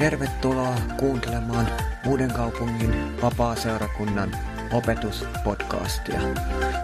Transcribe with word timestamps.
Tervetuloa 0.00 0.74
kuuntelemaan 0.98 1.66
Uuden 2.06 2.34
kaupungin 2.34 3.22
vapaa-seurakunnan 3.22 4.36
opetuspodcastia. 4.72 6.20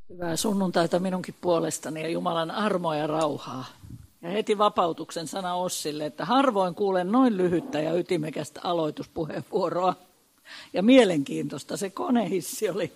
Hyvää 0.09 0.35
sunnuntaita 0.35 0.99
minunkin 0.99 1.35
puolestani 1.41 2.01
ja 2.01 2.09
Jumalan 2.09 2.51
armoa 2.51 2.95
ja 2.95 3.07
rauhaa. 3.07 3.76
Ja 4.27 4.33
heti 4.33 4.57
vapautuksen 4.57 5.27
sana 5.27 5.55
Ossille, 5.55 6.05
että 6.05 6.25
harvoin 6.25 6.75
kuulen 6.75 7.11
noin 7.11 7.37
lyhyttä 7.37 7.79
ja 7.79 7.93
ytimekästä 7.93 8.61
aloituspuheenvuoroa. 8.63 9.95
Ja 10.73 10.83
mielenkiintoista 10.83 11.77
se 11.77 11.89
konehissi 11.89 12.69
oli. 12.69 12.93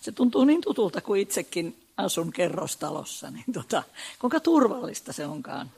Se 0.00 0.12
tuntuu 0.12 0.44
niin 0.44 0.60
tutulta, 0.60 1.00
kuin 1.00 1.20
itsekin 1.20 1.76
asun 1.96 2.32
kerrostalossa. 2.32 3.30
Niin 3.30 3.52
tota, 3.52 3.82
kuinka 4.18 4.40
turvallista 4.40 5.12
se 5.12 5.26
onkaan. 5.26 5.70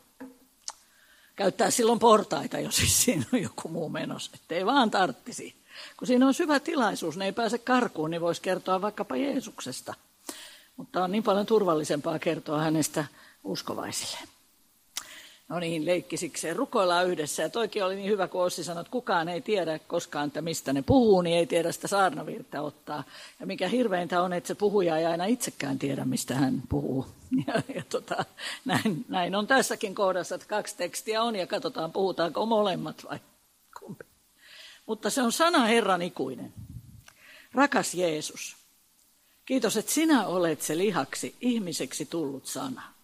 Käyttää 1.36 1.70
silloin 1.70 1.98
portaita, 1.98 2.58
jos 2.58 2.76
siis 2.76 3.02
siinä 3.02 3.24
on 3.32 3.42
joku 3.42 3.68
muu 3.68 3.88
menossa, 3.88 4.30
ettei 4.34 4.66
vaan 4.66 4.90
tarttisi. 4.90 5.54
Kun 5.96 6.06
siinä 6.06 6.26
on 6.26 6.34
syvä 6.34 6.60
tilaisuus, 6.60 7.16
ne 7.16 7.24
ei 7.24 7.32
pääse 7.32 7.58
karkuun, 7.58 8.10
niin 8.10 8.20
voisi 8.20 8.42
kertoa 8.42 8.82
vaikkapa 8.82 9.16
Jeesuksesta. 9.16 9.94
Mutta 10.76 11.04
on 11.04 11.12
niin 11.12 11.22
paljon 11.22 11.46
turvallisempaa 11.46 12.18
kertoa 12.18 12.58
hänestä 12.58 13.04
uskovaisille. 13.44 14.18
No 15.48 15.58
niin, 15.58 15.86
leikkisikseen. 15.86 16.56
Rukoillaan 16.56 17.06
yhdessä. 17.06 17.42
Ja 17.42 17.48
toikin 17.48 17.84
oli 17.84 17.96
niin 17.96 18.10
hyvä, 18.10 18.28
kun 18.28 18.42
Ossi 18.42 18.64
sanoi, 18.64 18.80
että 18.80 18.90
kukaan 18.90 19.28
ei 19.28 19.40
tiedä 19.40 19.78
koskaan, 19.78 20.26
että 20.26 20.42
mistä 20.42 20.72
ne 20.72 20.82
puhuu, 20.82 21.22
niin 21.22 21.36
ei 21.36 21.46
tiedä 21.46 21.72
sitä 21.72 21.88
saarnavirta 21.88 22.60
ottaa. 22.60 23.04
Ja 23.40 23.46
mikä 23.46 23.68
hirveintä 23.68 24.22
on, 24.22 24.32
että 24.32 24.48
se 24.48 24.54
puhuja 24.54 24.96
ei 24.96 25.06
aina 25.06 25.24
itsekään 25.24 25.78
tiedä, 25.78 26.04
mistä 26.04 26.34
hän 26.34 26.62
puhuu. 26.68 27.06
Ja, 27.46 27.62
ja 27.74 27.82
tota, 27.88 28.24
näin, 28.64 29.04
näin 29.08 29.34
on 29.34 29.46
tässäkin 29.46 29.94
kohdassa, 29.94 30.34
että 30.34 30.46
kaksi 30.46 30.76
tekstiä 30.76 31.22
on 31.22 31.36
ja 31.36 31.46
katsotaan, 31.46 31.92
puhutaanko 31.92 32.46
molemmat 32.46 33.04
vai 33.10 33.18
kumpi. 33.80 34.04
Mutta 34.86 35.10
se 35.10 35.22
on 35.22 35.32
sana 35.32 35.64
Herran 35.64 36.02
ikuinen. 36.02 36.54
Rakas 37.52 37.94
Jeesus, 37.94 38.56
kiitos, 39.44 39.76
että 39.76 39.92
sinä 39.92 40.26
olet 40.26 40.62
se 40.62 40.78
lihaksi 40.78 41.36
ihmiseksi 41.40 42.06
tullut 42.06 42.46
sana. 42.46 42.97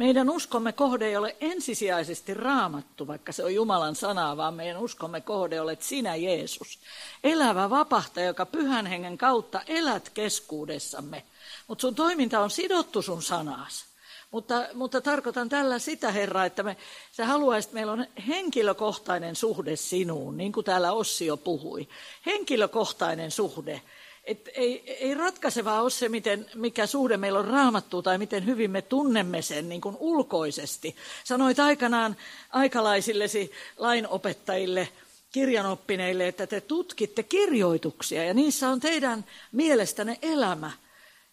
Meidän 0.00 0.30
uskomme 0.30 0.72
kohde 0.72 1.06
ei 1.06 1.16
ole 1.16 1.36
ensisijaisesti 1.40 2.34
raamattu, 2.34 3.06
vaikka 3.06 3.32
se 3.32 3.44
on 3.44 3.54
Jumalan 3.54 3.96
sanaa, 3.96 4.36
vaan 4.36 4.54
meidän 4.54 4.76
uskomme 4.76 5.20
kohde 5.20 5.60
olet 5.60 5.82
sinä, 5.82 6.16
Jeesus. 6.16 6.78
Elävä 7.24 7.70
vapahtaja, 7.70 8.26
joka 8.26 8.46
pyhän 8.46 8.86
hengen 8.86 9.18
kautta 9.18 9.60
elät 9.66 10.10
keskuudessamme. 10.10 11.22
Mutta 11.68 11.82
sun 11.82 11.94
toiminta 11.94 12.40
on 12.40 12.50
sidottu 12.50 13.02
sun 13.02 13.22
sanaas. 13.22 13.84
Mutta, 14.30 14.66
mutta 14.74 15.00
tarkoitan 15.00 15.48
tällä 15.48 15.78
sitä, 15.78 16.12
Herra, 16.12 16.44
että 16.44 16.62
me, 16.62 16.76
sä 17.12 17.26
haluaisit, 17.26 17.72
meillä 17.72 17.92
on 17.92 18.06
henkilökohtainen 18.28 19.36
suhde 19.36 19.76
sinuun, 19.76 20.36
niin 20.36 20.52
kuin 20.52 20.64
täällä 20.64 20.92
Ossi 20.92 21.26
jo 21.26 21.36
puhui. 21.36 21.88
Henkilökohtainen 22.26 23.30
suhde. 23.30 23.82
Et 24.24 24.48
ei, 24.54 24.96
ei 25.00 25.14
ratkaisevaa 25.14 25.82
ole 25.82 25.90
se, 25.90 26.08
miten, 26.08 26.46
mikä 26.54 26.86
suhde 26.86 27.16
meillä 27.16 27.38
on 27.38 27.48
raamattu 27.48 28.02
tai 28.02 28.18
miten 28.18 28.46
hyvin 28.46 28.70
me 28.70 28.82
tunnemme 28.82 29.42
sen 29.42 29.68
niin 29.68 29.80
kuin 29.80 29.96
ulkoisesti. 30.00 30.96
Sanoit 31.24 31.60
aikanaan 31.60 32.16
aikalaisillesi 32.50 33.52
lainopettajille, 33.76 34.88
kirjanoppineille, 35.32 36.28
että 36.28 36.46
te 36.46 36.60
tutkitte 36.60 37.22
kirjoituksia 37.22 38.24
ja 38.24 38.34
niissä 38.34 38.68
on 38.68 38.80
teidän 38.80 39.24
mielestänne 39.52 40.18
elämä. 40.22 40.70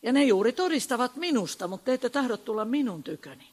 Ja 0.02 0.14
ne 0.14 0.24
juuri 0.24 0.54
todistavat 0.54 1.16
minusta, 1.16 1.68
mutta 1.68 1.86
te 1.86 1.94
ette 1.94 2.10
tahdo 2.10 2.38
tulla 2.38 2.66
minun 2.66 3.04
tyköni. 3.04 3.48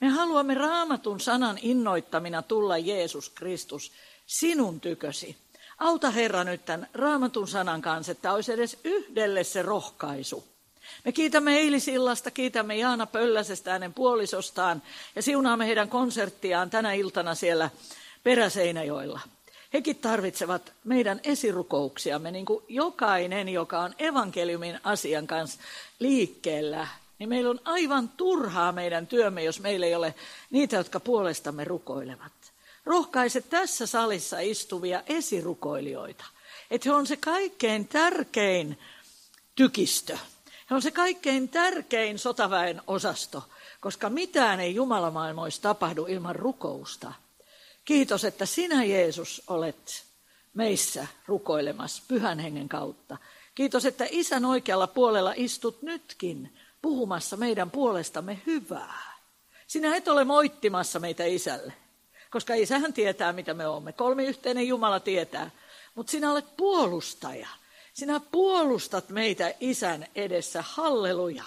Me 0.00 0.08
haluamme 0.08 0.54
raamatun 0.54 1.20
sanan 1.20 1.58
innoittamina 1.62 2.42
tulla 2.42 2.78
Jeesus 2.78 3.30
Kristus 3.30 3.92
sinun 4.26 4.80
tykösi. 4.80 5.36
Auta 5.80 6.10
Herra 6.10 6.44
nyt 6.44 6.64
tämän 6.64 6.88
raamatun 6.94 7.48
sanan 7.48 7.82
kanssa, 7.82 8.12
että 8.12 8.32
olisi 8.32 8.52
edes 8.52 8.78
yhdelle 8.84 9.44
se 9.44 9.62
rohkaisu. 9.62 10.44
Me 11.04 11.12
kiitämme 11.12 11.56
eilisillasta, 11.58 12.30
kiitämme 12.30 12.76
Jaana 12.76 13.06
Pölläsestä 13.06 13.72
hänen 13.72 13.94
puolisostaan 13.94 14.82
ja 15.16 15.22
siunaamme 15.22 15.66
heidän 15.66 15.88
konserttiaan 15.88 16.70
tänä 16.70 16.92
iltana 16.92 17.34
siellä 17.34 17.70
Peräseinäjoilla. 18.22 19.20
Hekin 19.72 19.96
tarvitsevat 19.96 20.72
meidän 20.84 21.20
esirukouksiamme, 21.24 22.30
niin 22.30 22.46
kuin 22.46 22.64
jokainen, 22.68 23.48
joka 23.48 23.80
on 23.80 23.94
evankeliumin 23.98 24.80
asian 24.84 25.26
kanssa 25.26 25.60
liikkeellä, 25.98 26.88
niin 27.18 27.28
meillä 27.28 27.50
on 27.50 27.60
aivan 27.64 28.08
turhaa 28.08 28.72
meidän 28.72 29.06
työmme, 29.06 29.44
jos 29.44 29.60
meillä 29.60 29.86
ei 29.86 29.94
ole 29.94 30.14
niitä, 30.50 30.76
jotka 30.76 31.00
puolestamme 31.00 31.64
rukoilevat 31.64 32.39
rohkaise 32.90 33.40
tässä 33.40 33.86
salissa 33.86 34.40
istuvia 34.40 35.02
esirukoilijoita, 35.06 36.24
että 36.70 36.88
he 36.88 36.94
on 36.94 37.06
se 37.06 37.16
kaikkein 37.16 37.88
tärkein 37.88 38.78
tykistö. 39.54 40.18
He 40.70 40.74
on 40.74 40.82
se 40.82 40.90
kaikkein 40.90 41.48
tärkein 41.48 42.18
sotaväen 42.18 42.82
osasto, 42.86 43.42
koska 43.80 44.10
mitään 44.10 44.60
ei 44.60 44.74
Jumalamaailmoissa 44.74 45.62
tapahdu 45.62 46.06
ilman 46.06 46.36
rukousta. 46.36 47.12
Kiitos, 47.84 48.24
että 48.24 48.46
sinä 48.46 48.84
Jeesus 48.84 49.42
olet 49.46 50.04
meissä 50.54 51.06
rukoilemassa 51.26 52.02
pyhän 52.08 52.38
hengen 52.38 52.68
kautta. 52.68 53.16
Kiitos, 53.54 53.84
että 53.84 54.06
isän 54.10 54.44
oikealla 54.44 54.86
puolella 54.86 55.32
istut 55.36 55.82
nytkin 55.82 56.58
puhumassa 56.82 57.36
meidän 57.36 57.70
puolestamme 57.70 58.42
hyvää. 58.46 59.20
Sinä 59.66 59.96
et 59.96 60.08
ole 60.08 60.24
moittimassa 60.24 60.98
meitä 60.98 61.24
isälle 61.24 61.72
koska 62.30 62.54
isähän 62.54 62.92
tietää, 62.92 63.32
mitä 63.32 63.54
me 63.54 63.66
olemme. 63.66 63.92
Kolmiyhteinen 63.92 64.68
Jumala 64.68 65.00
tietää. 65.00 65.50
Mutta 65.94 66.10
sinä 66.10 66.32
olet 66.32 66.56
puolustaja. 66.56 67.48
Sinä 67.92 68.20
puolustat 68.20 69.08
meitä 69.08 69.54
isän 69.60 70.06
edessä. 70.14 70.64
Halleluja. 70.66 71.44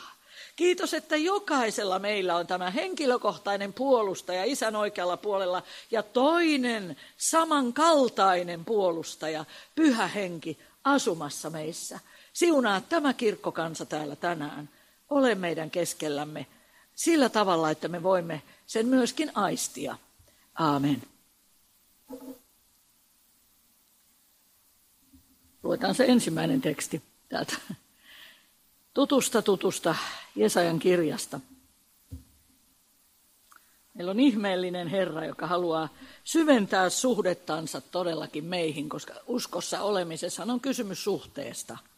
Kiitos, 0.55 0.93
että 0.93 1.15
jokaisella 1.15 1.99
meillä 1.99 2.35
on 2.35 2.47
tämä 2.47 2.69
henkilökohtainen 2.69 3.73
puolustaja 3.73 4.43
isän 4.43 4.75
oikealla 4.75 5.17
puolella 5.17 5.63
ja 5.91 6.03
toinen 6.03 6.97
samankaltainen 7.17 8.65
puolustaja, 8.65 9.45
pyhä 9.75 10.07
henki, 10.07 10.59
asumassa 10.83 11.49
meissä. 11.49 11.99
Siunaa 12.33 12.81
tämä 12.81 13.13
kirkkokansa 13.13 13.85
täällä 13.85 14.15
tänään. 14.15 14.69
Ole 15.09 15.35
meidän 15.35 15.71
keskellämme 15.71 16.45
sillä 16.95 17.29
tavalla, 17.29 17.71
että 17.71 17.87
me 17.87 18.03
voimme 18.03 18.41
sen 18.65 18.87
myöskin 18.87 19.31
aistia. 19.35 19.95
Aamen. 20.55 21.03
Luetaan 25.63 25.95
se 25.95 26.05
ensimmäinen 26.05 26.61
teksti 26.61 27.01
täältä. 27.29 27.55
Tutusta 28.93 29.41
tutusta 29.41 29.95
Jesajan 30.35 30.79
kirjasta. 30.79 31.39
Meillä 33.93 34.11
on 34.11 34.19
ihmeellinen 34.19 34.87
Herra, 34.87 35.25
joka 35.25 35.47
haluaa 35.47 35.89
syventää 36.23 36.89
suhdettansa 36.89 37.81
todellakin 37.81 38.45
meihin, 38.45 38.89
koska 38.89 39.13
uskossa 39.27 39.81
olemisessa 39.81 40.43
on 40.43 40.59
kysymys 40.59 41.03
suhteesta– 41.03 41.77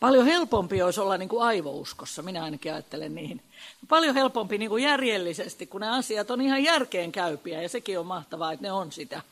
Paljon 0.00 0.26
helpompi 0.26 0.82
olisi 0.82 1.00
olla 1.00 1.16
niin 1.16 1.28
kuin 1.28 1.42
aivouskossa, 1.42 2.22
minä 2.22 2.44
ainakin 2.44 2.72
ajattelen 2.72 3.14
niihin. 3.14 3.42
Paljon 3.88 4.14
helpompi 4.14 4.58
niin 4.58 4.68
kuin 4.68 4.84
järjellisesti, 4.84 5.66
kun 5.66 5.80
ne 5.80 5.88
asiat 5.88 6.30
on 6.30 6.40
ihan 6.40 6.64
järkeen 6.64 7.12
käypiä, 7.12 7.62
ja 7.62 7.68
sekin 7.68 7.98
on 7.98 8.06
mahtavaa, 8.06 8.52
että 8.52 8.66
ne 8.66 8.72
on 8.72 8.92
sitä. 8.92 9.22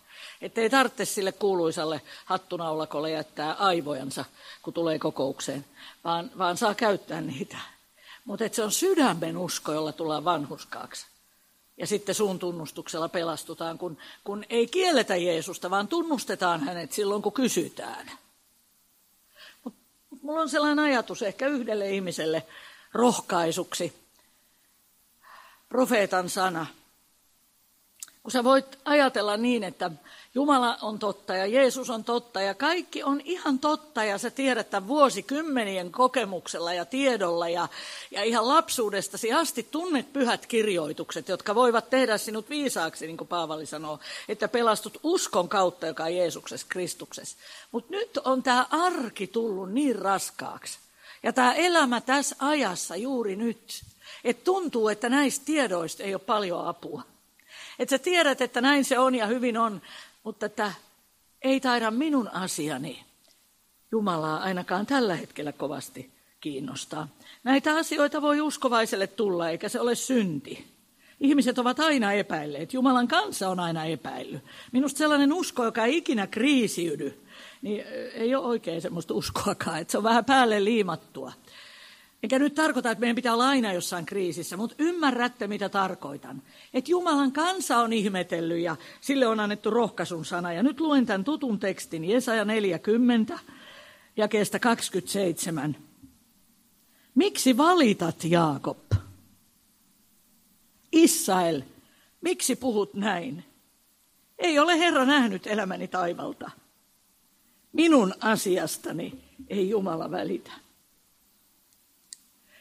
Että 0.42 0.60
ei 0.60 0.70
tarvitse 0.70 1.04
sille 1.04 1.32
kuuluisalle 1.32 2.00
hattunaulakolle 2.24 3.10
jättää 3.10 3.52
aivojansa, 3.52 4.24
kun 4.62 4.74
tulee 4.74 4.98
kokoukseen, 4.98 5.64
vaan, 6.04 6.30
vaan 6.38 6.56
saa 6.56 6.74
käyttää 6.74 7.20
niitä. 7.20 7.56
Mutta 8.24 8.44
se 8.52 8.62
on 8.62 8.72
sydämen 8.72 9.36
usko, 9.36 9.72
jolla 9.72 9.92
tullaan 9.92 10.24
vanhuskaaksi. 10.24 11.06
Ja 11.76 11.86
sitten 11.86 12.14
suun 12.14 12.38
tunnustuksella 12.38 13.08
pelastutaan, 13.08 13.78
kun, 13.78 13.98
kun 14.24 14.44
ei 14.50 14.66
kielletä 14.66 15.16
Jeesusta, 15.16 15.70
vaan 15.70 15.88
tunnustetaan 15.88 16.60
hänet 16.60 16.92
silloin, 16.92 17.22
kun 17.22 17.32
kysytään. 17.32 18.10
Mulla 20.26 20.40
on 20.40 20.48
sellainen 20.48 20.84
ajatus 20.84 21.22
ehkä 21.22 21.46
yhdelle 21.46 21.90
ihmiselle 21.90 22.42
rohkaisuksi. 22.92 23.92
Profeetan 25.68 26.30
sana. 26.30 26.66
Kun 28.26 28.30
sä 28.32 28.44
voit 28.44 28.78
ajatella 28.84 29.36
niin, 29.36 29.64
että 29.64 29.90
Jumala 30.34 30.78
on 30.82 30.98
totta 30.98 31.34
ja 31.34 31.46
Jeesus 31.46 31.90
on 31.90 32.04
totta 32.04 32.40
ja 32.40 32.54
kaikki 32.54 33.02
on 33.02 33.20
ihan 33.24 33.58
totta 33.58 34.04
ja 34.04 34.18
sä 34.18 34.30
tiedät 34.30 34.70
tämän 34.70 34.88
vuosikymmenien 34.88 35.92
kokemuksella 35.92 36.74
ja 36.74 36.84
tiedolla 36.84 37.48
ja, 37.48 37.68
ja 38.10 38.22
ihan 38.22 38.48
lapsuudestasi 38.48 39.32
asti 39.32 39.68
tunnet 39.70 40.12
pyhät 40.12 40.46
kirjoitukset, 40.46 41.28
jotka 41.28 41.54
voivat 41.54 41.90
tehdä 41.90 42.18
sinut 42.18 42.50
viisaaksi, 42.50 43.06
niin 43.06 43.16
kuin 43.16 43.28
Paavali 43.28 43.66
sanoo, 43.66 43.98
että 44.28 44.48
pelastut 44.48 45.00
uskon 45.02 45.48
kautta, 45.48 45.86
joka 45.86 46.04
on 46.04 46.16
Jeesuksessa 46.16 46.66
Kristuksessa. 46.70 47.36
Mutta 47.72 47.90
nyt 47.90 48.16
on 48.16 48.42
tämä 48.42 48.66
arki 48.70 49.26
tullut 49.26 49.72
niin 49.72 49.96
raskaaksi 49.96 50.78
ja 51.22 51.32
tämä 51.32 51.54
elämä 51.54 52.00
tässä 52.00 52.36
ajassa 52.38 52.96
juuri 52.96 53.36
nyt, 53.36 53.82
että 54.24 54.44
tuntuu, 54.44 54.88
että 54.88 55.08
näistä 55.08 55.44
tiedoista 55.44 56.02
ei 56.02 56.14
ole 56.14 56.22
paljon 56.26 56.68
apua. 56.68 57.15
Että 57.78 57.90
sä 57.90 57.98
tiedät, 57.98 58.40
että 58.40 58.60
näin 58.60 58.84
se 58.84 58.98
on 58.98 59.14
ja 59.14 59.26
hyvin 59.26 59.58
on, 59.58 59.82
mutta 60.24 60.46
että 60.46 60.72
ei 61.42 61.60
taida 61.60 61.90
minun 61.90 62.28
asiani 62.28 63.04
Jumalaa 63.92 64.38
ainakaan 64.38 64.86
tällä 64.86 65.14
hetkellä 65.14 65.52
kovasti 65.52 66.10
kiinnostaa. 66.40 67.08
Näitä 67.44 67.76
asioita 67.76 68.22
voi 68.22 68.40
uskovaiselle 68.40 69.06
tulla, 69.06 69.50
eikä 69.50 69.68
se 69.68 69.80
ole 69.80 69.94
synti. 69.94 70.66
Ihmiset 71.20 71.58
ovat 71.58 71.80
aina 71.80 72.12
epäilleet. 72.12 72.74
Jumalan 72.74 73.08
kanssa 73.08 73.48
on 73.48 73.60
aina 73.60 73.84
epäillyt. 73.84 74.42
Minusta 74.72 74.98
sellainen 74.98 75.32
usko, 75.32 75.64
joka 75.64 75.84
ei 75.84 75.96
ikinä 75.96 76.26
kriisiydy, 76.26 77.20
niin 77.62 77.84
ei 78.14 78.34
ole 78.34 78.46
oikein 78.46 78.82
semmoista 78.82 79.14
uskoakaan, 79.14 79.80
että 79.80 79.92
se 79.92 79.98
on 79.98 80.04
vähän 80.04 80.24
päälle 80.24 80.64
liimattua. 80.64 81.32
Enkä 82.22 82.38
nyt 82.38 82.54
tarkoita, 82.54 82.90
että 82.90 83.00
meidän 83.00 83.16
pitää 83.16 83.34
olla 83.34 83.48
aina 83.48 83.72
jossain 83.72 84.06
kriisissä, 84.06 84.56
mutta 84.56 84.76
ymmärrätte, 84.78 85.46
mitä 85.46 85.68
tarkoitan. 85.68 86.42
Että 86.74 86.90
Jumalan 86.90 87.32
kansa 87.32 87.78
on 87.78 87.92
ihmetellyt 87.92 88.58
ja 88.58 88.76
sille 89.00 89.26
on 89.26 89.40
annettu 89.40 89.70
rohkaisun 89.70 90.24
sana. 90.24 90.52
Ja 90.52 90.62
nyt 90.62 90.80
luen 90.80 91.06
tämän 91.06 91.24
tutun 91.24 91.58
tekstin, 91.58 92.04
Jesaja 92.04 92.44
40, 92.44 93.38
kestä 94.30 94.58
27. 94.58 95.76
Miksi 97.14 97.56
valitat, 97.56 98.24
Jaakob? 98.24 98.78
Israel, 100.92 101.62
miksi 102.20 102.56
puhut 102.56 102.94
näin? 102.94 103.44
Ei 104.38 104.58
ole 104.58 104.78
Herra 104.78 105.04
nähnyt 105.04 105.46
elämäni 105.46 105.88
taivalta. 105.88 106.50
Minun 107.72 108.14
asiastani 108.20 109.24
ei 109.48 109.68
Jumala 109.68 110.10
välitä. 110.10 110.65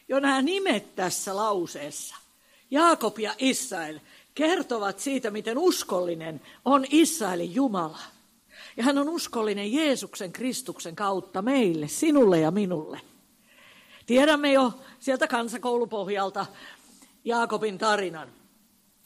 Jo 0.07 0.19
nämä 0.19 0.41
nimet 0.41 0.95
tässä 0.95 1.35
lauseessa, 1.35 2.15
Jaakob 2.71 3.19
ja 3.19 3.35
Israel, 3.37 3.99
kertovat 4.35 4.99
siitä, 4.99 5.31
miten 5.31 5.57
uskollinen 5.57 6.41
on 6.65 6.85
Israelin 6.89 7.55
Jumala. 7.55 7.99
Ja 8.77 8.83
hän 8.83 8.97
on 8.97 9.09
uskollinen 9.09 9.73
Jeesuksen 9.73 10.31
Kristuksen 10.31 10.95
kautta 10.95 11.41
meille, 11.41 11.87
sinulle 11.87 12.39
ja 12.39 12.51
minulle. 12.51 13.01
Tiedämme 14.05 14.53
jo 14.53 14.73
sieltä 14.99 15.27
kansakoulupohjalta 15.27 16.45
Jaakobin 17.23 17.77
tarinan 17.77 18.29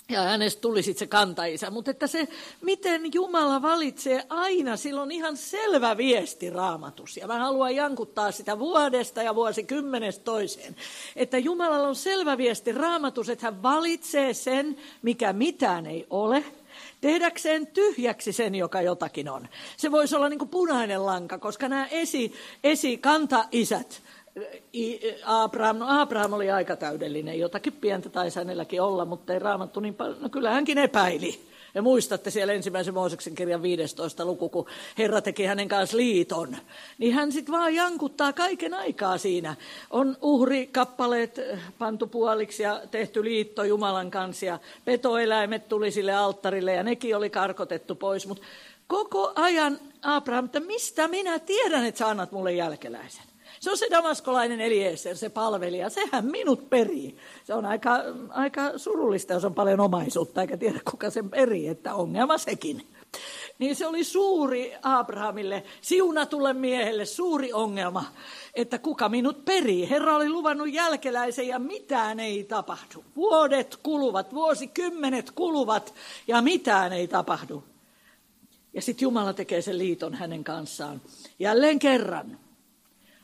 ja 0.10 0.22
hänestä 0.22 0.62
tuli 0.62 0.84
sitten 0.84 1.00
se 1.00 1.08
kantaisä. 1.08 1.70
Mutta 1.70 1.92
että 1.92 2.08
se, 2.08 2.28
miten 2.62 3.14
Jumala 3.14 3.62
valitsee 3.62 4.26
aina, 4.30 4.78
sillä 4.78 5.02
on 5.02 5.12
ihan 5.12 5.38
selvä 5.38 5.98
viesti 5.98 6.50
raamatus. 6.50 7.18
Ja 7.18 7.28
mä 7.28 7.40
haluan 7.40 7.76
jankuttaa 7.76 8.32
sitä 8.32 8.60
vuodesta 8.60 9.24
ja 9.24 9.36
vuosikymmenestä 9.36 10.24
toiseen. 10.24 10.76
Että 11.16 11.38
Jumalalla 11.38 11.88
on 11.88 11.96
selvä 11.96 12.38
viesti 12.38 12.72
raamatus, 12.72 13.30
että 13.30 13.46
hän 13.46 13.64
valitsee 13.64 14.34
sen, 14.34 14.78
mikä 15.02 15.34
mitään 15.34 15.86
ei 15.86 16.08
ole, 16.10 16.44
tehdäkseen 17.02 17.68
tyhjäksi 17.68 18.34
sen, 18.34 18.56
joka 18.56 18.82
jotakin 18.82 19.30
on. 19.30 19.48
Se 19.78 19.92
voisi 19.92 20.16
olla 20.16 20.30
niin 20.30 20.40
kuin 20.40 20.50
punainen 20.50 21.06
lanka, 21.06 21.38
koska 21.38 21.68
nämä 21.70 21.88
esi, 21.88 22.34
esikantaisät, 22.64 24.02
Abraham, 25.26 25.78
no 25.78 25.86
Abraham 26.02 26.34
oli 26.34 26.52
aika 26.52 26.76
täydellinen, 26.76 27.40
jotakin 27.40 27.74
pientä 27.74 28.10
taisi 28.10 28.40
hänelläkin 28.40 28.82
olla, 28.82 29.06
mutta 29.06 29.34
ei 29.34 29.40
raamattu 29.40 29.80
niin 29.80 29.96
paljon, 29.96 30.22
no 30.22 30.30
kyllä 30.30 30.52
hänkin 30.52 30.78
epäili. 30.78 31.50
Ja 31.76 31.82
muistatte 31.82 32.30
siellä 32.30 32.54
ensimmäisen 32.54 32.94
Mooseksen 32.94 33.36
kirjan 33.36 33.62
15. 33.62 34.26
luku, 34.26 34.50
kun 34.50 34.66
Herra 34.98 35.22
teki 35.22 35.46
hänen 35.46 35.68
kanssa 35.68 35.98
liiton. 35.98 36.58
Niin 36.98 37.14
hän 37.14 37.32
sitten 37.32 37.54
vaan 37.54 37.76
jankuttaa 37.76 38.34
kaiken 38.34 38.74
aikaa 38.74 39.18
siinä. 39.18 39.56
On 39.90 40.18
uhrikappaleet 40.22 41.42
pantu 41.78 42.08
puoliksi 42.08 42.64
ja 42.64 42.82
tehty 42.92 43.24
liitto 43.24 43.64
Jumalan 43.64 44.12
kanssa 44.12 44.46
ja 44.46 44.60
petoeläimet 44.86 45.70
tuli 45.70 45.92
sille 45.92 46.14
alttarille 46.14 46.74
ja 46.74 46.84
nekin 46.84 47.18
oli 47.18 47.30
karkotettu 47.30 47.96
pois. 47.96 48.28
Mutta 48.28 48.44
koko 48.88 49.32
ajan 49.36 49.80
Abraham, 50.02 50.46
että 50.46 50.60
mistä 50.60 51.08
minä 51.08 51.40
tiedän, 51.40 51.86
että 51.86 52.00
sä 52.00 52.08
annat 52.08 52.32
mulle 52.32 52.54
jälkeläisen? 52.54 53.29
Se 53.60 53.72
on 53.72 53.78
se 53.78 53.88
damaskolainen 53.92 54.62
Eliezer, 54.62 55.18
se 55.18 55.30
palvelija. 55.30 55.90
Sehän 55.90 56.25
minut 56.25 56.69
perii. 56.69 57.18
Se 57.44 57.54
on 57.54 57.66
aika, 57.66 57.92
aika 58.30 58.78
surullista, 58.78 59.34
jos 59.34 59.46
on 59.46 59.54
paljon 59.54 59.80
omaisuutta, 59.80 60.42
eikä 60.42 60.57
tiedä 60.57 60.80
kuka 60.92 61.10
sen 61.10 61.30
perii, 61.30 61.68
että 61.68 61.96
ongelma 61.96 62.38
sekin. 62.38 62.88
Niin 63.60 63.75
se 63.75 63.88
oli 63.88 64.04
suuri 64.04 64.74
Abrahamille, 64.81 65.63
siunatulle 65.81 66.54
miehelle, 66.54 67.06
suuri 67.06 67.54
ongelma, 67.54 68.06
että 68.54 68.80
kuka 68.80 69.10
minut 69.10 69.46
perii. 69.46 69.90
Herra 69.90 70.16
oli 70.16 70.30
luvannut 70.30 70.74
jälkeläisen 70.74 71.48
ja 71.48 71.60
mitään 71.60 72.19
ei 72.19 72.44
tapahdu. 72.44 73.04
Vuodet 73.16 73.80
kuluvat, 73.84 74.34
vuosikymmenet 74.34 75.31
kuluvat 75.31 75.94
ja 76.28 76.42
mitään 76.42 76.94
ei 76.94 77.07
tapahdu. 77.07 77.63
Ja 78.74 78.81
sitten 78.81 79.06
Jumala 79.06 79.34
tekee 79.34 79.62
sen 79.62 79.78
liiton 79.78 80.13
hänen 80.13 80.44
kanssaan. 80.44 81.02
Jälleen 81.40 81.80
kerran 81.80 82.40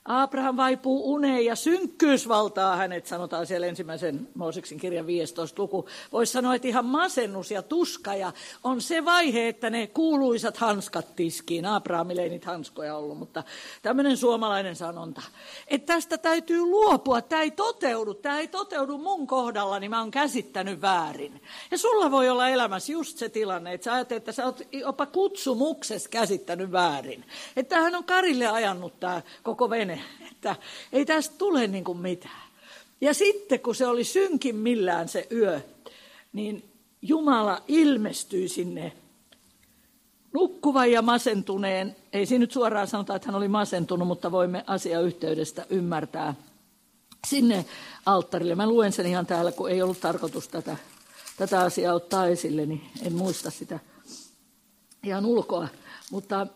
Abraham 0.06 0.58
vaipuu 0.58 1.14
uneen 1.14 1.46
ja 1.46 1.56
synkkyys 1.56 2.28
valtaa 2.28 2.76
hänet, 2.76 3.06
sanotaan 3.06 3.48
siellä 3.48 3.68
ensimmäisen 3.68 4.28
Mooseksin 4.36 4.80
kirjan 4.80 5.08
15 5.08 5.62
luku. 5.62 5.88
Voisi 6.12 6.32
sanoa, 6.32 6.56
että 6.56 6.68
ihan 6.68 6.86
masennus 6.86 7.52
ja 7.52 7.62
tuska 7.62 8.16
ja 8.16 8.32
on 8.64 8.82
se 8.82 9.06
vaihe, 9.06 9.48
että 9.48 9.70
ne 9.70 9.88
kuuluisat 9.88 10.58
hanskat 10.58 11.16
tiskiin. 11.16 11.66
Abrahamille 11.66 12.22
ei 12.22 12.30
niitä 12.30 12.46
hanskoja 12.46 12.98
ollut, 12.98 13.18
mutta 13.18 13.44
tämmöinen 13.82 14.18
suomalainen 14.18 14.76
sanonta. 14.76 15.22
Että 15.68 15.94
tästä 15.94 16.18
täytyy 16.18 16.62
luopua, 16.62 17.22
tämä 17.22 17.42
ei 17.42 17.52
toteudu, 17.52 18.14
tämä 18.14 18.40
ei 18.40 18.48
toteudu 18.48 18.98
mun 18.98 19.28
kohdalla, 19.28 19.80
niin 19.80 19.92
mä 19.92 20.00
oon 20.00 20.12
käsittänyt 20.12 20.82
väärin. 20.82 21.42
Ja 21.72 21.78
sulla 21.78 22.12
voi 22.12 22.30
olla 22.30 22.50
elämässä 22.50 22.92
just 22.92 23.18
se 23.18 23.30
tilanne, 23.30 23.74
että 23.74 23.86
sä 23.86 23.94
ajattelet, 23.94 24.22
että 24.22 24.32
sä 24.32 24.46
oot 24.46 24.62
jopa 24.72 25.06
kutsumuksessa 25.06 26.10
käsittänyt 26.10 26.72
väärin. 26.72 27.26
Että 27.56 27.70
tämähän 27.70 27.96
on 27.96 28.04
Karille 28.04 28.48
ajanut 28.48 29.00
tämä 29.00 29.22
koko 29.44 29.70
vene 29.70 29.95
että 30.32 30.56
ei 30.94 31.06
tästä 31.06 31.36
tule 31.38 31.68
niin 31.68 31.84
kuin 31.84 31.98
mitään. 31.98 32.46
Ja 33.02 33.14
sitten 33.14 33.60
kun 33.60 33.76
se 33.76 33.88
oli 33.88 34.04
synkimmillään 34.04 35.10
se 35.10 35.28
yö, 35.32 35.62
niin 36.34 36.70
Jumala 37.02 37.62
ilmestyi 37.68 38.50
sinne 38.50 38.94
nukkuvan 40.34 40.92
ja 40.92 41.02
masentuneen. 41.02 41.96
Ei 42.14 42.26
siinä 42.26 42.40
nyt 42.40 42.52
suoraan 42.52 42.88
sanota, 42.88 43.16
että 43.16 43.28
hän 43.28 43.36
oli 43.36 43.48
masentunut, 43.48 44.08
mutta 44.08 44.32
voimme 44.32 44.64
asiayhteydestä 44.68 45.66
ymmärtää 45.70 46.34
sinne 47.28 47.66
alttarille. 48.06 48.56
Mä 48.56 48.68
luen 48.68 48.92
sen 48.92 49.06
ihan 49.06 49.26
täällä, 49.26 49.52
kun 49.52 49.72
ei 49.72 49.82
ollut 49.82 50.00
tarkoitus 50.00 50.48
tätä, 50.48 50.78
tätä 51.38 51.60
asiaa 51.60 51.96
ottaa 51.96 52.28
esille, 52.28 52.66
niin 52.66 52.82
en 53.02 53.14
muista 53.14 53.52
sitä 53.52 53.80
ihan 55.04 55.26
ulkoa. 55.26 55.68
Mutta 56.12 56.48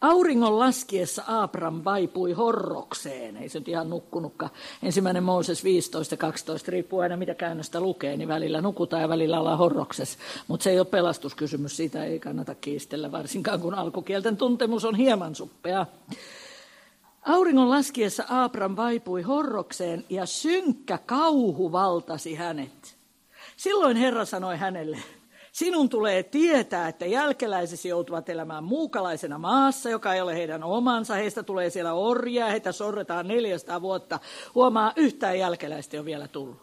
Auringon 0.00 0.58
laskiessa 0.58 1.22
Abram 1.26 1.80
vaipui 1.84 2.32
horrokseen, 2.32 3.36
ei 3.36 3.48
se 3.48 3.58
nyt 3.58 3.68
ihan 3.68 3.90
nukkunutkaan. 3.90 4.50
Ensimmäinen 4.82 5.22
Mooses 5.22 5.64
15 5.64 6.12
ja 6.12 6.16
12, 6.16 6.70
riippuu 6.70 7.00
aina 7.00 7.16
mitä 7.16 7.34
käännöstä 7.34 7.80
lukee, 7.80 8.16
niin 8.16 8.28
välillä 8.28 8.60
nukutaan 8.60 9.02
ja 9.02 9.08
välillä 9.08 9.40
ollaan 9.40 9.58
horroksessa. 9.58 10.18
Mutta 10.48 10.64
se 10.64 10.70
ei 10.70 10.78
ole 10.78 10.86
pelastuskysymys, 10.86 11.76
siitä 11.76 12.04
ei 12.04 12.20
kannata 12.20 12.54
kiistellä, 12.54 13.12
varsinkaan 13.12 13.60
kun 13.60 13.74
alkukielten 13.74 14.36
tuntemus 14.36 14.84
on 14.84 14.94
hieman 14.94 15.34
suppea. 15.34 15.86
Auringon 17.26 17.70
laskiessa 17.70 18.24
Abram 18.28 18.76
vaipui 18.76 19.22
horrokseen 19.22 20.04
ja 20.08 20.26
synkkä 20.26 20.98
kauhu 20.98 21.72
valtasi 21.72 22.34
hänet. 22.34 22.96
Silloin 23.56 23.96
Herra 23.96 24.24
sanoi 24.24 24.56
hänelle, 24.56 24.98
Sinun 25.56 25.88
tulee 25.88 26.22
tietää, 26.22 26.88
että 26.88 27.06
jälkeläisesi 27.06 27.88
joutuvat 27.88 28.28
elämään 28.28 28.64
muukalaisena 28.64 29.38
maassa, 29.38 29.90
joka 29.90 30.14
ei 30.14 30.20
ole 30.20 30.34
heidän 30.34 30.64
omansa. 30.64 31.14
Heistä 31.14 31.42
tulee 31.42 31.70
siellä 31.70 31.92
orjia, 31.92 32.46
heitä 32.46 32.72
sorretaan 32.72 33.28
400 33.28 33.82
vuotta. 33.82 34.20
Huomaa, 34.54 34.92
yhtään 34.96 35.38
jälkeläistä 35.38 35.96
ole 35.96 36.04
vielä 36.04 36.28
tullut. 36.28 36.56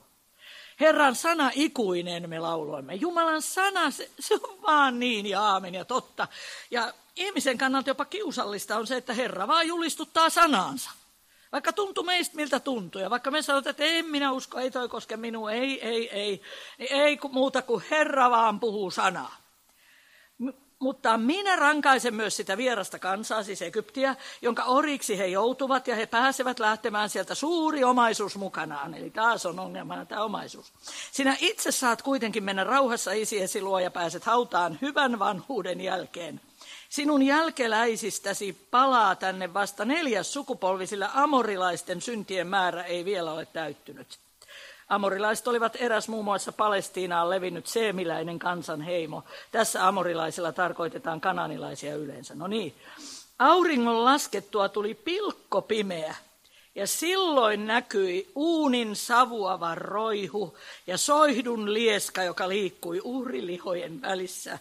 Herran 0.80 1.16
sana 1.16 1.52
ikuinen 1.56 2.30
me 2.30 2.40
lauloimme. 2.40 2.94
Jumalan 2.96 3.42
sana, 3.42 3.92
se, 3.92 4.10
se 4.20 4.34
on 4.44 4.62
vaan 4.62 5.00
niin 5.00 5.26
ja 5.26 5.42
aamen 5.42 5.74
ja 5.74 5.86
totta. 5.86 6.28
Ja 6.72 6.94
ihmisen 7.16 7.58
kannalta 7.58 7.90
jopa 7.90 8.06
kiusallista 8.06 8.78
on 8.78 8.88
se, 8.88 8.98
että 8.98 9.14
Herra 9.14 9.48
vaan 9.48 9.68
julistuttaa 9.68 10.30
sanaansa. 10.30 10.92
Vaikka 11.54 11.74
tuntuu 11.74 12.04
meistä 12.04 12.36
miltä 12.36 12.60
tuntuu. 12.60 13.02
Ja 13.02 13.10
vaikka 13.10 13.32
me 13.32 13.42
sanotaan, 13.42 13.72
että 13.72 13.84
en 13.84 14.06
minä 14.06 14.32
usko, 14.32 14.60
ei 14.60 14.72
toi 14.72 14.90
koske 14.90 15.18
minua, 15.18 15.52
ei, 15.52 15.88
ei, 15.88 16.10
ei. 16.10 16.42
Niin 16.78 16.94
ei 16.94 17.20
muuta 17.32 17.62
kuin 17.62 17.84
Herra 17.92 18.30
vaan 18.30 18.60
puhuu 18.60 18.92
sanaa. 18.92 19.36
Mutta 20.80 21.18
minä 21.18 21.56
rankaisen 21.56 22.16
myös 22.16 22.38
sitä 22.38 22.58
vierasta 22.58 23.00
kansaa, 23.00 23.44
siis 23.44 23.62
Egyptiä, 23.62 24.16
jonka 24.42 24.64
oriksi 24.64 25.18
he 25.18 25.28
joutuvat 25.28 25.88
ja 25.88 25.96
he 25.96 26.06
pääsevät 26.06 26.60
lähtemään 26.60 27.10
sieltä 27.10 27.36
suuri 27.36 27.84
omaisuus 27.84 28.36
mukanaan. 28.36 28.94
Eli 28.94 29.10
taas 29.10 29.46
on 29.46 29.60
ongelmana 29.60 30.06
tämä 30.06 30.24
omaisuus. 30.24 30.74
Sinä 31.12 31.38
itse 31.40 31.72
saat 31.72 32.02
kuitenkin 32.02 32.44
mennä 32.44 32.64
rauhassa 32.64 33.12
isiesi 33.12 33.62
luo 33.62 33.80
ja 33.80 33.92
pääset 33.92 34.24
hautaan 34.24 34.78
hyvän 34.82 35.20
vanhuuden 35.20 35.82
jälkeen. 35.82 36.42
Sinun 36.94 37.24
jälkeläisistäsi 37.24 38.58
palaa 38.72 39.16
tänne 39.16 39.54
vasta 39.54 39.86
neljäs 39.86 40.34
sukupolvi, 40.34 40.88
sillä 40.88 41.10
amorilaisten 41.14 42.02
syntien 42.02 42.48
määrä 42.48 42.84
ei 42.84 43.06
vielä 43.06 43.32
ole 43.32 43.46
täyttynyt. 43.46 44.20
Amorilaiset 44.90 45.48
olivat 45.48 45.76
eräs 45.80 46.08
muun 46.08 46.26
muassa 46.26 46.52
Palestiinaan 46.52 47.30
levinnyt 47.30 47.68
seemiläinen 47.68 48.40
kansanheimo. 48.40 49.24
Tässä 49.52 49.88
amorilaisilla 49.88 50.52
tarkoitetaan 50.52 51.22
kananilaisia 51.22 51.96
yleensä. 51.96 52.36
No 52.36 52.48
niin. 52.48 52.74
Auringon 53.40 54.06
laskettua 54.06 54.70
tuli 54.70 54.94
pilkko 54.94 55.62
pimeä. 55.62 56.16
Ja 56.76 56.88
silloin 56.88 57.68
näkyi 57.68 58.32
uunin 58.36 58.96
savuava 58.96 59.76
roihu 59.76 60.58
ja 60.88 60.98
soihdun 60.98 61.74
lieska, 61.74 62.24
joka 62.24 62.50
liikkui 62.50 63.02
uhrilihojen 63.04 64.02
välissä. 64.02 64.60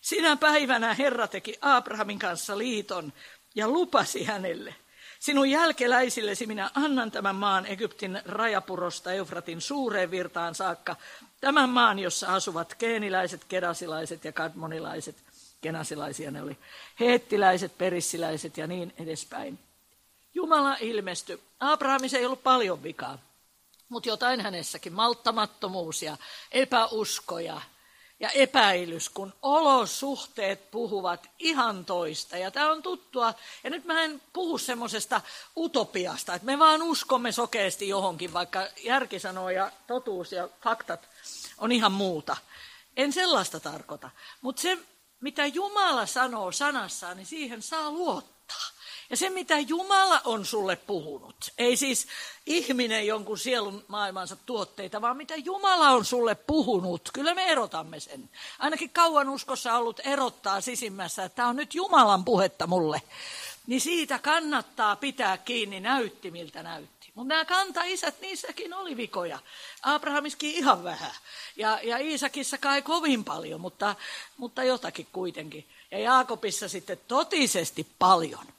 Sinä 0.00 0.36
päivänä 0.36 0.94
Herra 0.94 1.28
teki 1.28 1.58
Abrahamin 1.60 2.18
kanssa 2.18 2.58
liiton 2.58 3.12
ja 3.54 3.68
lupasi 3.68 4.24
hänelle– 4.24 4.74
Sinun 5.18 5.50
jälkeläisillesi 5.50 6.46
minä 6.46 6.70
annan 6.74 7.10
tämän 7.10 7.36
maan 7.36 7.66
Egyptin 7.66 8.22
rajapurosta 8.24 9.12
Eufratin 9.12 9.60
suureen 9.60 10.10
virtaan 10.10 10.54
saakka, 10.54 10.96
tämän 11.40 11.70
maan, 11.70 11.98
jossa 11.98 12.34
asuvat 12.34 12.74
keeniläiset, 12.74 13.44
kedasilaiset 13.44 14.24
ja 14.24 14.32
kadmonilaiset, 14.32 15.16
kenasilaisia 15.60 16.30
ne 16.30 16.42
oli, 16.42 16.58
heettiläiset, 17.00 17.78
perissiläiset 17.78 18.56
ja 18.56 18.66
niin 18.66 18.94
edespäin. 18.98 19.58
Jumala 20.34 20.76
ilmestyi. 20.80 21.40
Abrahamissa 21.60 22.18
ei 22.18 22.26
ollut 22.26 22.42
paljon 22.42 22.82
vikaa, 22.82 23.18
mutta 23.88 24.08
jotain 24.08 24.40
hänessäkin, 24.40 24.92
malttamattomuus 24.92 26.02
ja 26.02 26.16
epäusko 26.52 27.38
ja 27.38 27.60
ja 28.20 28.30
epäilys, 28.30 29.08
kun 29.08 29.32
olosuhteet 29.42 30.70
puhuvat 30.70 31.30
ihan 31.38 31.84
toista. 31.84 32.36
Ja 32.36 32.50
tämä 32.50 32.70
on 32.70 32.82
tuttua. 32.82 33.34
Ja 33.64 33.70
nyt 33.70 33.84
mä 33.84 34.02
en 34.02 34.22
puhu 34.32 34.58
semmoisesta 34.58 35.20
utopiasta, 35.56 36.34
että 36.34 36.46
me 36.46 36.58
vaan 36.58 36.82
uskomme 36.82 37.32
sokeasti 37.32 37.88
johonkin, 37.88 38.32
vaikka 38.32 38.66
järki 38.84 39.18
sanoo 39.18 39.50
ja 39.50 39.72
totuus 39.86 40.32
ja 40.32 40.48
faktat 40.62 41.08
on 41.58 41.72
ihan 41.72 41.92
muuta. 41.92 42.36
En 42.96 43.12
sellaista 43.12 43.60
tarkoita. 43.60 44.10
Mutta 44.40 44.62
se, 44.62 44.78
mitä 45.20 45.46
Jumala 45.46 46.06
sanoo 46.06 46.52
sanassaan, 46.52 47.16
niin 47.16 47.26
siihen 47.26 47.62
saa 47.62 47.90
luottaa. 47.90 48.37
Ja 49.10 49.16
se, 49.16 49.30
mitä 49.30 49.58
Jumala 49.58 50.20
on 50.24 50.46
sulle 50.46 50.76
puhunut, 50.76 51.36
ei 51.58 51.76
siis 51.76 52.06
ihminen 52.46 53.06
jonkun 53.06 53.38
sielun 53.38 53.84
maailmansa 53.88 54.36
tuotteita, 54.46 55.00
vaan 55.00 55.16
mitä 55.16 55.34
Jumala 55.36 55.90
on 55.90 56.04
sulle 56.04 56.34
puhunut, 56.34 57.10
kyllä 57.12 57.34
me 57.34 57.44
erotamme 57.44 58.00
sen. 58.00 58.30
Ainakin 58.58 58.90
kauan 58.90 59.28
uskossa 59.28 59.76
ollut 59.76 60.00
erottaa 60.04 60.60
sisimmässä, 60.60 61.24
että 61.24 61.36
tämä 61.36 61.48
on 61.48 61.56
nyt 61.56 61.74
Jumalan 61.74 62.24
puhetta 62.24 62.66
mulle. 62.66 63.02
Niin 63.66 63.80
siitä 63.80 64.18
kannattaa 64.18 64.96
pitää 64.96 65.36
kiinni, 65.36 65.80
näytti 65.80 66.30
miltä 66.30 66.62
näytti. 66.62 67.12
Mutta 67.14 67.28
nämä 67.28 67.44
kanta-isät, 67.44 68.20
niissäkin 68.20 68.74
oli 68.74 68.96
vikoja. 68.96 69.38
Abrahamiskin 69.82 70.50
ihan 70.50 70.84
vähän. 70.84 71.14
Ja, 71.56 71.80
ja 71.82 71.98
Iisakissa 71.98 72.58
kai 72.58 72.82
kovin 72.82 73.24
paljon, 73.24 73.60
mutta, 73.60 73.94
mutta 74.36 74.64
jotakin 74.64 75.06
kuitenkin. 75.12 75.66
Ja 75.90 75.98
Jaakobissa 75.98 76.68
sitten 76.68 77.00
totisesti 77.08 77.86
paljon. 77.98 78.57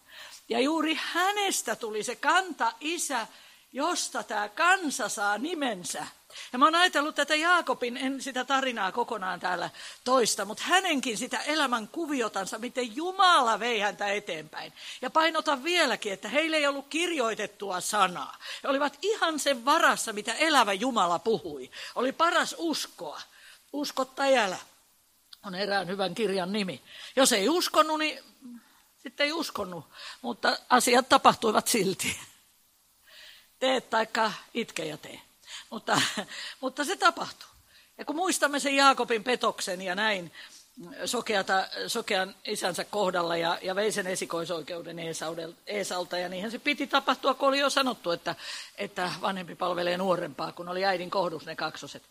Ja 0.49 0.59
juuri 0.59 0.99
hänestä 1.01 1.75
tuli 1.75 2.03
se 2.03 2.15
kanta-isä, 2.15 3.27
josta 3.73 4.23
tämä 4.23 4.49
kansa 4.49 5.09
saa 5.09 5.37
nimensä. 5.37 6.07
Ja 6.53 6.59
mä 6.59 6.65
oon 6.65 6.75
ajatellut 6.75 7.15
tätä 7.15 7.35
Jaakobin, 7.35 7.97
en 7.97 8.21
sitä 8.21 8.45
tarinaa 8.45 8.91
kokonaan 8.91 9.39
täällä 9.39 9.69
toista, 10.03 10.45
mutta 10.45 10.63
hänenkin 10.63 11.17
sitä 11.17 11.39
elämän 11.39 11.87
kuviotansa, 11.87 12.57
miten 12.57 12.95
Jumala 12.95 13.59
vei 13.59 13.79
häntä 13.79 14.07
eteenpäin. 14.07 14.73
Ja 15.01 15.09
painotan 15.09 15.63
vieläkin, 15.63 16.13
että 16.13 16.29
heille 16.29 16.57
ei 16.57 16.67
ollut 16.67 16.87
kirjoitettua 16.89 17.81
sanaa. 17.81 18.37
He 18.63 18.69
olivat 18.69 18.97
ihan 19.01 19.39
sen 19.39 19.65
varassa, 19.65 20.13
mitä 20.13 20.33
elävä 20.33 20.73
Jumala 20.73 21.19
puhui. 21.19 21.71
Oli 21.95 22.11
paras 22.11 22.55
uskoa. 22.57 23.21
Uskotta 23.73 24.23
on 25.45 25.55
erään 25.55 25.87
hyvän 25.87 26.15
kirjan 26.15 26.53
nimi. 26.53 26.81
Jos 27.15 27.33
ei 27.33 27.49
uskonut, 27.49 27.99
niin 27.99 28.28
sitten 29.19 29.27
ei 29.27 29.39
uskonut, 29.39 29.85
mutta 30.21 30.57
asiat 30.69 31.09
tapahtuivat 31.09 31.67
silti. 31.67 32.19
Tee 33.59 33.81
taikka 33.81 34.31
itke 34.53 34.85
ja 34.85 34.97
tee. 34.97 35.21
Mutta, 35.69 36.01
mutta 36.61 36.85
se 36.85 36.95
tapahtuu. 36.95 37.49
Ja 37.97 38.05
kun 38.05 38.15
muistamme 38.15 38.59
sen 38.59 38.75
Jaakobin 38.75 39.23
petoksen 39.23 39.81
ja 39.81 39.95
näin 39.95 40.31
sokeata, 41.05 41.67
sokean 41.87 42.35
isänsä 42.45 42.83
kohdalla 42.83 43.37
ja, 43.37 43.59
ja 43.61 43.75
vei 43.75 43.91
sen 43.91 44.07
esikoisoikeuden 44.07 44.99
Eesalta, 45.67 46.17
ja 46.17 46.29
niinhän 46.29 46.51
se 46.51 46.59
piti 46.59 46.87
tapahtua, 46.87 47.33
kun 47.33 47.47
oli 47.47 47.59
jo 47.59 47.69
sanottu, 47.69 48.11
että, 48.11 48.35
että 48.77 49.11
vanhempi 49.21 49.55
palvelee 49.55 49.97
nuorempaa, 49.97 50.51
kun 50.51 50.69
oli 50.69 50.85
äidin 50.85 51.09
kohdus 51.09 51.45
ne 51.45 51.55
kaksoset. 51.55 52.03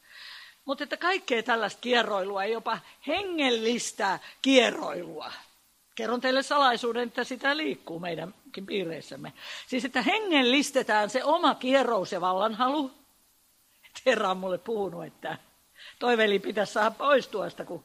Mutta 0.64 0.84
että 0.84 0.96
kaikkea 0.96 1.42
tällaista 1.42 1.80
kierroilua, 1.80 2.44
jopa 2.44 2.78
hengellistä 3.06 4.18
kierroilua, 4.42 5.32
Kerron 5.98 6.20
teille 6.20 6.42
salaisuuden, 6.42 7.08
että 7.08 7.24
sitä 7.24 7.56
liikkuu 7.56 8.00
meidänkin 8.00 8.66
piireissämme. 8.66 9.32
Siis, 9.66 9.84
että 9.84 10.02
hengellistetään 10.02 11.10
se 11.10 11.24
oma 11.24 11.54
kierrous 11.54 12.12
ja 12.12 12.20
vallanhalu. 12.20 12.90
Herra 14.06 14.30
on 14.30 14.36
mulle 14.36 14.58
puhunut, 14.58 15.04
että 15.04 15.38
toi 15.98 16.16
veli 16.16 16.38
pitäisi 16.38 16.72
saada 16.72 16.90
pois 16.90 17.28
tuosta, 17.28 17.64
kun 17.64 17.84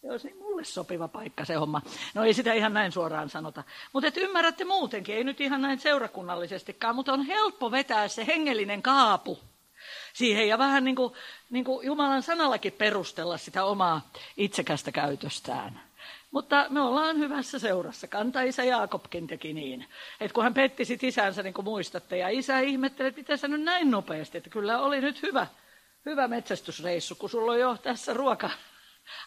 se 0.00 0.10
olisi 0.10 0.26
niin 0.26 0.38
mulle 0.38 0.64
sopiva 0.64 1.08
paikka 1.08 1.44
se 1.44 1.54
homma. 1.54 1.82
No 2.14 2.24
ei 2.24 2.34
sitä 2.34 2.52
ihan 2.52 2.74
näin 2.74 2.92
suoraan 2.92 3.30
sanota. 3.30 3.64
Mutta 3.92 4.08
että 4.08 4.20
ymmärrätte 4.20 4.64
muutenkin, 4.64 5.14
ei 5.14 5.24
nyt 5.24 5.40
ihan 5.40 5.62
näin 5.62 5.80
seurakunnallisestikaan, 5.80 6.94
mutta 6.94 7.12
on 7.12 7.26
helppo 7.26 7.70
vetää 7.70 8.08
se 8.08 8.26
hengellinen 8.26 8.82
kaapu 8.82 9.38
siihen 10.12 10.48
ja 10.48 10.58
vähän 10.58 10.84
niin 10.84 10.96
kuin, 10.96 11.12
niin 11.50 11.64
kuin 11.64 11.86
Jumalan 11.86 12.22
sanallakin 12.22 12.72
perustella 12.72 13.38
sitä 13.38 13.64
omaa 13.64 14.10
itsekästä 14.36 14.92
käytöstään. 14.92 15.91
Mutta 16.32 16.66
me 16.68 16.80
ollaan 16.80 17.18
hyvässä 17.18 17.58
seurassa. 17.58 18.06
Kantaisä 18.06 18.64
Jaakobkin 18.64 19.26
teki 19.26 19.52
niin. 19.52 19.86
Että 20.20 20.34
kun 20.34 20.44
hän 20.44 20.54
petti 20.54 20.84
sit 20.84 21.02
isänsä, 21.02 21.42
niin 21.42 21.54
kuin 21.54 21.64
muistatte, 21.64 22.16
ja 22.16 22.28
isä 22.28 22.60
ihmetteli, 22.60 23.08
että 23.08 23.20
miten 23.20 23.38
sä 23.38 23.48
nyt 23.48 23.62
näin 23.62 23.90
nopeasti. 23.90 24.38
Että 24.38 24.50
kyllä 24.50 24.80
oli 24.80 25.00
nyt 25.00 25.22
hyvä, 25.22 25.46
hyvä 26.06 26.28
metsästysreissu, 26.28 27.14
kun 27.14 27.30
sulla 27.30 27.52
on 27.52 27.60
jo 27.60 27.76
tässä 27.82 28.14
ruoka 28.14 28.50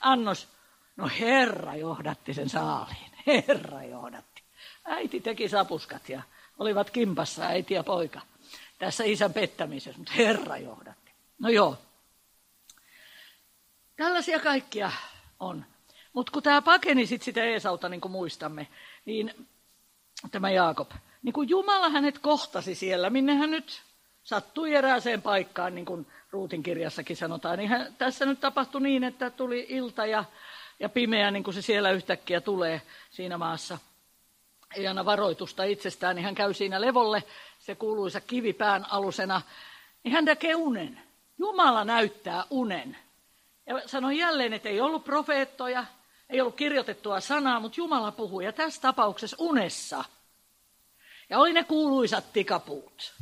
annos. 0.01 0.47
No 0.95 1.09
Herra 1.19 1.75
johdatti 1.75 2.33
sen 2.33 2.49
saaliin. 2.49 3.11
Herra 3.27 3.83
johdatti. 3.83 4.43
Äiti 4.85 5.19
teki 5.19 5.49
sapuskat 5.49 6.09
ja 6.09 6.21
olivat 6.59 6.89
kimpassa 6.89 7.45
äiti 7.45 7.73
ja 7.73 7.83
poika 7.83 8.21
tässä 8.79 9.03
isän 9.03 9.33
pettämisessä, 9.33 9.97
mutta 9.97 10.13
Herra 10.13 10.57
johdatti. 10.57 11.11
No 11.39 11.49
joo. 11.49 11.77
Tällaisia 13.95 14.39
kaikkia 14.39 14.91
on. 15.39 15.65
Mutta 16.15 16.31
kun 16.31 16.43
tämä 16.43 16.61
pakeni 16.61 17.05
sit 17.05 17.21
sitä 17.21 17.43
Eesalta, 17.43 17.89
niin 17.89 18.01
kuin 18.01 18.11
muistamme, 18.11 18.67
niin 19.05 19.47
tämä 20.31 20.51
Jaakob, 20.51 20.91
niin 21.23 21.33
kuin 21.33 21.49
Jumala 21.49 21.89
hänet 21.89 22.19
kohtasi 22.19 22.75
siellä, 22.75 23.09
minne 23.09 23.35
hän 23.35 23.51
nyt 23.51 23.81
sattui 24.23 24.73
erääseen 24.73 25.21
paikkaan, 25.21 25.75
niin 25.75 25.85
kuin 25.85 26.07
Ruutin 26.31 26.63
kirjassakin 26.63 27.17
sanotaan, 27.17 27.57
niin 27.57 27.69
hän, 27.69 27.95
tässä 27.97 28.25
nyt 28.25 28.39
tapahtui 28.39 28.81
niin, 28.81 29.03
että 29.03 29.29
tuli 29.29 29.65
ilta 29.69 30.05
ja, 30.05 30.25
ja 30.79 30.89
pimeä, 30.89 31.31
niin 31.31 31.43
kuin 31.43 31.53
se 31.53 31.61
siellä 31.61 31.91
yhtäkkiä 31.91 32.41
tulee 32.41 32.81
siinä 33.09 33.37
maassa. 33.37 33.77
Ei 34.75 34.87
anna 34.87 35.05
varoitusta 35.05 35.63
itsestään, 35.63 36.15
niin 36.15 36.25
hän 36.25 36.35
käy 36.35 36.53
siinä 36.53 36.81
levolle, 36.81 37.23
se 37.59 37.75
kuuluisa 37.75 38.21
kivipään 38.21 38.85
alusena, 38.89 39.41
niin 40.03 40.13
hän 40.13 40.25
näkee 40.25 40.55
unen. 40.55 41.01
Jumala 41.37 41.83
näyttää 41.83 42.43
unen. 42.49 42.97
Ja 43.65 43.81
sanoi 43.85 44.17
jälleen, 44.17 44.53
että 44.53 44.69
ei 44.69 44.81
ollut 44.81 45.03
profeettoja, 45.03 45.85
ei 46.29 46.41
ollut 46.41 46.55
kirjoitettua 46.55 47.19
sanaa, 47.19 47.59
mutta 47.59 47.79
Jumala 47.79 48.11
puhui. 48.11 48.45
Ja 48.45 48.53
tässä 48.53 48.81
tapauksessa 48.81 49.37
unessa. 49.39 50.05
Ja 51.29 51.39
oli 51.39 51.53
ne 51.53 51.63
kuuluisat 51.63 52.33
tikapuut 52.33 53.13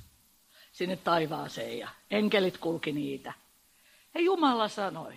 sinne 0.71 0.95
taivaaseen 0.95 1.79
ja 1.79 1.89
enkelit 2.11 2.57
kulki 2.57 2.91
niitä. 2.91 3.33
Ja 4.13 4.21
Jumala 4.21 4.67
sanoi, 4.67 5.13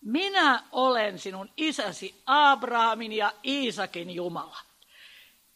minä 0.00 0.62
olen 0.72 1.18
sinun 1.18 1.50
isäsi 1.56 2.22
Abrahamin 2.26 3.12
ja 3.12 3.32
Iisakin 3.44 4.10
Jumala. 4.10 4.58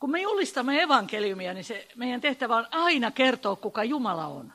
Kun 0.01 0.11
me 0.11 0.21
julistamme 0.21 0.83
evankeliumia, 0.83 1.55
niin 1.55 1.65
se, 1.65 1.89
meidän 1.97 2.21
tehtävä 2.21 2.57
on 2.57 2.67
aina 2.71 3.11
kertoa, 3.11 3.57
kuka 3.57 3.85
Jumala 3.85 4.27
on. 4.27 4.53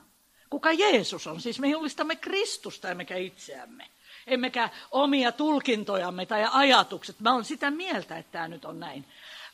Kuka 0.50 0.72
Jeesus 0.72 1.26
on. 1.26 1.40
Siis 1.40 1.60
me 1.60 1.68
julistamme 1.68 2.16
Kristusta 2.16 2.90
emmekä 2.90 3.16
itseämme. 3.16 3.88
Emmekä 4.26 4.68
omia 4.90 5.32
tulkintojamme 5.32 6.26
tai 6.26 6.46
ajatukset. 6.52 7.20
Mä 7.20 7.32
olen 7.32 7.44
sitä 7.44 7.70
mieltä, 7.70 8.18
että 8.18 8.32
tämä 8.32 8.48
nyt 8.48 8.64
on 8.64 8.80
näin 8.80 9.04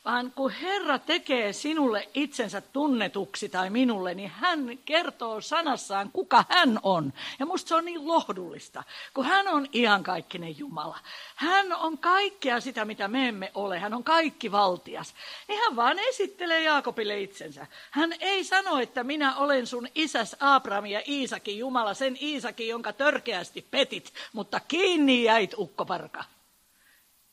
vaan 0.05 0.31
kun 0.31 0.51
Herra 0.51 0.99
tekee 0.99 1.53
sinulle 1.53 2.09
itsensä 2.13 2.61
tunnetuksi 2.61 3.49
tai 3.49 3.69
minulle, 3.69 4.13
niin 4.13 4.29
hän 4.29 4.77
kertoo 4.85 5.41
sanassaan, 5.41 6.11
kuka 6.11 6.45
hän 6.49 6.79
on. 6.83 7.13
Ja 7.39 7.45
musta 7.45 7.67
se 7.67 7.75
on 7.75 7.85
niin 7.85 8.07
lohdullista, 8.07 8.83
kun 9.13 9.25
hän 9.25 9.47
on 9.47 9.67
iankaikkinen 9.73 10.59
Jumala. 10.59 10.99
Hän 11.35 11.73
on 11.73 11.97
kaikkea 11.97 12.59
sitä, 12.59 12.85
mitä 12.85 13.07
me 13.07 13.27
emme 13.27 13.51
ole. 13.55 13.79
Hän 13.79 13.93
on 13.93 14.03
kaikki 14.03 14.51
valtias. 14.51 15.13
Niin 15.47 15.59
hän 15.63 15.75
vaan 15.75 15.99
esittelee 15.99 16.63
Jaakobille 16.63 17.21
itsensä. 17.21 17.67
Hän 17.91 18.13
ei 18.19 18.43
sano, 18.43 18.79
että 18.79 19.03
minä 19.03 19.35
olen 19.35 19.67
sun 19.67 19.87
isäs 19.95 20.35
Abraham 20.39 20.85
ja 20.85 21.01
Iisakin 21.07 21.57
Jumala, 21.57 21.93
sen 21.93 22.17
Iisakin, 22.21 22.67
jonka 22.67 22.93
törkeästi 22.93 23.67
petit, 23.71 24.13
mutta 24.33 24.59
kiinni 24.59 25.23
jäit 25.23 25.53
ukkoparka. 25.57 26.23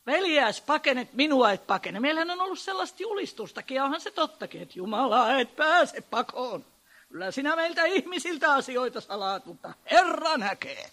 Veljääs, 0.06 0.60
pakenet, 0.60 1.12
minua 1.12 1.52
et 1.52 1.66
pakene. 1.66 2.00
Meillähän 2.00 2.30
on 2.30 2.40
ollut 2.40 2.58
sellaista 2.58 3.02
julistustakin, 3.02 3.74
ja 3.74 3.84
onhan 3.84 4.00
se 4.00 4.10
tottakin, 4.10 4.62
että 4.62 4.78
Jumala 4.78 5.38
et 5.38 5.56
pääse 5.56 6.00
pakoon. 6.00 6.64
Kyllä 7.08 7.30
sinä 7.30 7.56
meiltä 7.56 7.84
ihmisiltä 7.84 8.54
asioita 8.54 9.00
salaat, 9.00 9.46
mutta 9.46 9.74
Herra 9.90 10.36
näkee. 10.36 10.90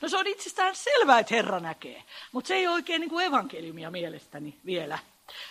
No 0.00 0.08
se 0.08 0.16
on 0.16 0.26
itsestään 0.26 0.76
selvää, 0.76 1.18
että 1.18 1.34
Herra 1.34 1.60
näkee, 1.60 2.02
mutta 2.32 2.48
se 2.48 2.54
ei 2.54 2.66
ole 2.66 2.74
oikein 2.74 3.00
niin 3.00 3.10
kuin 3.10 3.26
evankeliumia 3.26 3.90
mielestäni 3.90 4.60
vielä, 4.64 4.98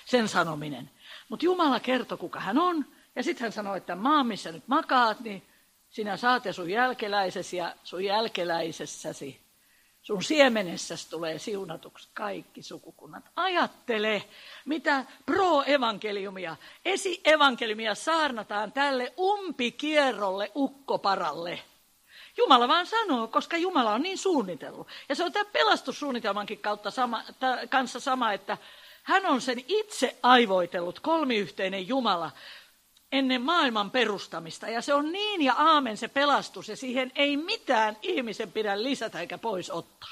sen 0.05 0.27
sanominen. 0.27 0.89
Mutta 1.29 1.45
Jumala 1.45 1.79
kertoo, 1.79 2.17
kuka 2.17 2.39
hän 2.39 2.57
on, 2.57 2.85
ja 3.15 3.23
sitten 3.23 3.45
hän 3.45 3.51
sanoi, 3.51 3.77
että 3.77 3.95
maa, 3.95 4.23
missä 4.23 4.51
nyt 4.51 4.67
makaat, 4.67 5.19
niin 5.19 5.43
sinä 5.89 6.17
saat 6.17 6.45
ja 6.45 6.53
sun 6.53 6.69
jälkeläisesi 6.69 7.57
ja 7.57 7.75
sun 7.83 8.03
jälkeläisessäsi 8.03 9.41
Sun 10.01 10.23
siemenessäsi 10.23 11.09
tulee 11.09 11.39
siunatuksi 11.39 12.09
kaikki 12.13 12.63
sukukunnat. 12.63 13.23
Ajattele, 13.35 14.23
mitä 14.65 15.05
pro-evankeliumia, 15.25 16.55
esi-evankeliumia 16.85 17.95
saarnataan 17.95 18.71
tälle 18.71 19.13
umpikierrolle 19.19 20.51
ukkoparalle. 20.55 21.59
Jumala 22.37 22.67
vaan 22.67 22.85
sanoo, 22.85 23.27
koska 23.27 23.57
Jumala 23.57 23.93
on 23.93 24.01
niin 24.01 24.17
suunnitellut. 24.17 24.87
Ja 25.09 25.15
se 25.15 25.23
on 25.23 25.31
tämän 25.31 25.51
pelastussuunnitelmankin 25.53 26.59
kautta 26.59 26.91
sama, 26.91 27.23
kanssa 27.69 27.99
sama, 27.99 28.33
että 28.33 28.57
hän 29.03 29.25
on 29.25 29.41
sen 29.41 29.63
itse 29.67 30.15
aivoitellut 30.23 30.99
kolmiyhteinen 30.99 31.87
Jumala, 31.87 32.31
ennen 33.11 33.41
maailman 33.41 33.91
perustamista. 33.91 34.67
Ja 34.67 34.81
se 34.81 34.93
on 34.93 35.11
niin 35.11 35.41
ja 35.41 35.53
aamen 35.53 35.97
se 35.97 36.07
pelastus, 36.07 36.69
ja 36.69 36.75
siihen 36.75 37.11
ei 37.15 37.37
mitään 37.37 37.97
ihmisen 38.01 38.51
pidä 38.51 38.83
lisätä 38.83 39.19
eikä 39.19 39.37
pois 39.37 39.69
ottaa. 39.69 40.09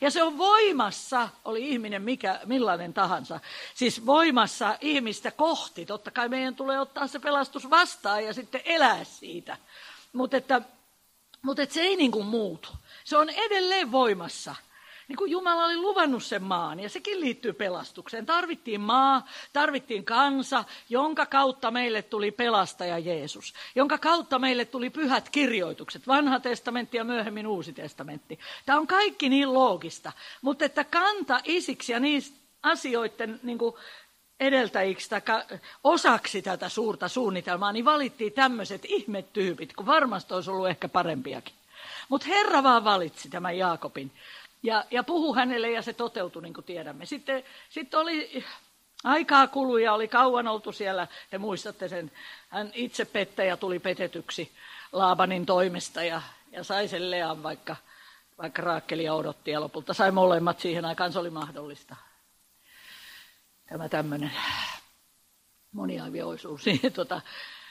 Ja 0.00 0.10
se 0.10 0.22
on 0.22 0.38
voimassa, 0.38 1.28
oli 1.44 1.68
ihminen 1.68 2.02
mikä, 2.02 2.40
millainen 2.44 2.94
tahansa, 2.94 3.40
siis 3.74 4.06
voimassa 4.06 4.78
ihmistä 4.80 5.30
kohti. 5.30 5.86
Totta 5.86 6.10
kai 6.10 6.28
meidän 6.28 6.54
tulee 6.54 6.80
ottaa 6.80 7.06
se 7.06 7.18
pelastus 7.18 7.70
vastaan 7.70 8.24
ja 8.24 8.34
sitten 8.34 8.60
elää 8.64 9.04
siitä. 9.04 9.56
Mutta 10.12 10.36
että, 10.36 10.62
mutta 11.42 11.62
se 11.70 11.80
ei 11.80 11.96
niin 11.96 12.10
kuin 12.10 12.26
muutu. 12.26 12.68
Se 13.04 13.16
on 13.16 13.30
edelleen 13.30 13.92
voimassa 13.92 14.54
niin 15.12 15.18
kuin 15.18 15.30
Jumala 15.30 15.64
oli 15.64 15.76
luvannut 15.76 16.24
sen 16.24 16.42
maan, 16.42 16.80
ja 16.80 16.88
sekin 16.88 17.20
liittyy 17.20 17.52
pelastukseen. 17.52 18.26
Tarvittiin 18.26 18.80
maa, 18.80 19.26
tarvittiin 19.52 20.04
kansa, 20.04 20.64
jonka 20.88 21.26
kautta 21.26 21.70
meille 21.70 22.02
tuli 22.02 22.30
pelastaja 22.30 22.98
Jeesus, 22.98 23.54
jonka 23.74 23.98
kautta 23.98 24.38
meille 24.38 24.64
tuli 24.64 24.90
pyhät 24.90 25.28
kirjoitukset, 25.28 26.06
vanha 26.06 26.40
testamentti 26.40 26.96
ja 26.96 27.04
myöhemmin 27.04 27.46
uusi 27.46 27.72
testamentti. 27.72 28.38
Tämä 28.66 28.78
on 28.78 28.86
kaikki 28.86 29.28
niin 29.28 29.54
loogista, 29.54 30.12
mutta 30.42 30.64
että 30.64 30.84
kanta 30.84 31.40
isiksi 31.44 31.92
ja 31.92 32.00
niistä 32.00 32.38
asioiden 32.62 33.40
niin 33.42 33.58
kuin 33.58 33.74
edeltäjiksi 34.40 35.10
tai 35.10 35.20
osaksi 35.84 36.42
tätä 36.42 36.68
suurta 36.68 37.08
suunnitelmaa, 37.08 37.72
niin 37.72 37.84
valittiin 37.84 38.32
tämmöiset 38.32 38.82
ihmetyypit, 38.84 39.72
kun 39.72 39.86
varmasti 39.86 40.34
olisi 40.34 40.50
ollut 40.50 40.68
ehkä 40.68 40.88
parempiakin. 40.88 41.54
Mutta 42.08 42.26
Herra 42.26 42.62
vaan 42.62 42.84
valitsi 42.84 43.28
tämän 43.28 43.58
Jaakobin 43.58 44.10
ja, 44.62 44.84
ja 44.90 45.02
puhu 45.02 45.34
hänelle 45.34 45.70
ja 45.70 45.82
se 45.82 45.92
toteutui, 45.92 46.42
niin 46.42 46.54
kuin 46.54 46.64
tiedämme. 46.64 47.06
Sitten, 47.06 47.44
sitten 47.68 48.00
oli 48.00 48.44
aikaa 49.04 49.46
kului 49.46 49.82
ja 49.82 49.92
oli 49.92 50.08
kauan 50.08 50.48
oltu 50.48 50.72
siellä. 50.72 51.08
Te 51.30 51.38
muistatte 51.38 51.88
sen, 51.88 52.12
hän 52.48 52.70
itse 52.74 53.04
pettäjä 53.04 53.56
tuli 53.56 53.78
petetyksi 53.78 54.52
Laabanin 54.92 55.46
toimesta 55.46 56.02
ja, 56.02 56.22
ja 56.52 56.64
sai 56.64 56.88
sen 56.88 57.10
Lean, 57.10 57.42
vaikka, 57.42 57.76
vaikka 58.38 58.62
Raakkelia 58.62 59.14
odotti 59.14 59.50
ja 59.50 59.60
lopulta 59.60 59.94
sai 59.94 60.10
molemmat 60.10 60.60
siihen 60.60 60.84
aikaan, 60.84 61.12
se 61.12 61.18
oli 61.18 61.30
mahdollista. 61.30 61.96
Tämä 63.68 63.88
tämmöinen 63.88 64.32
moniaivioisuus. 65.72 66.64
Niin, 66.66 66.92
tota, 66.92 67.20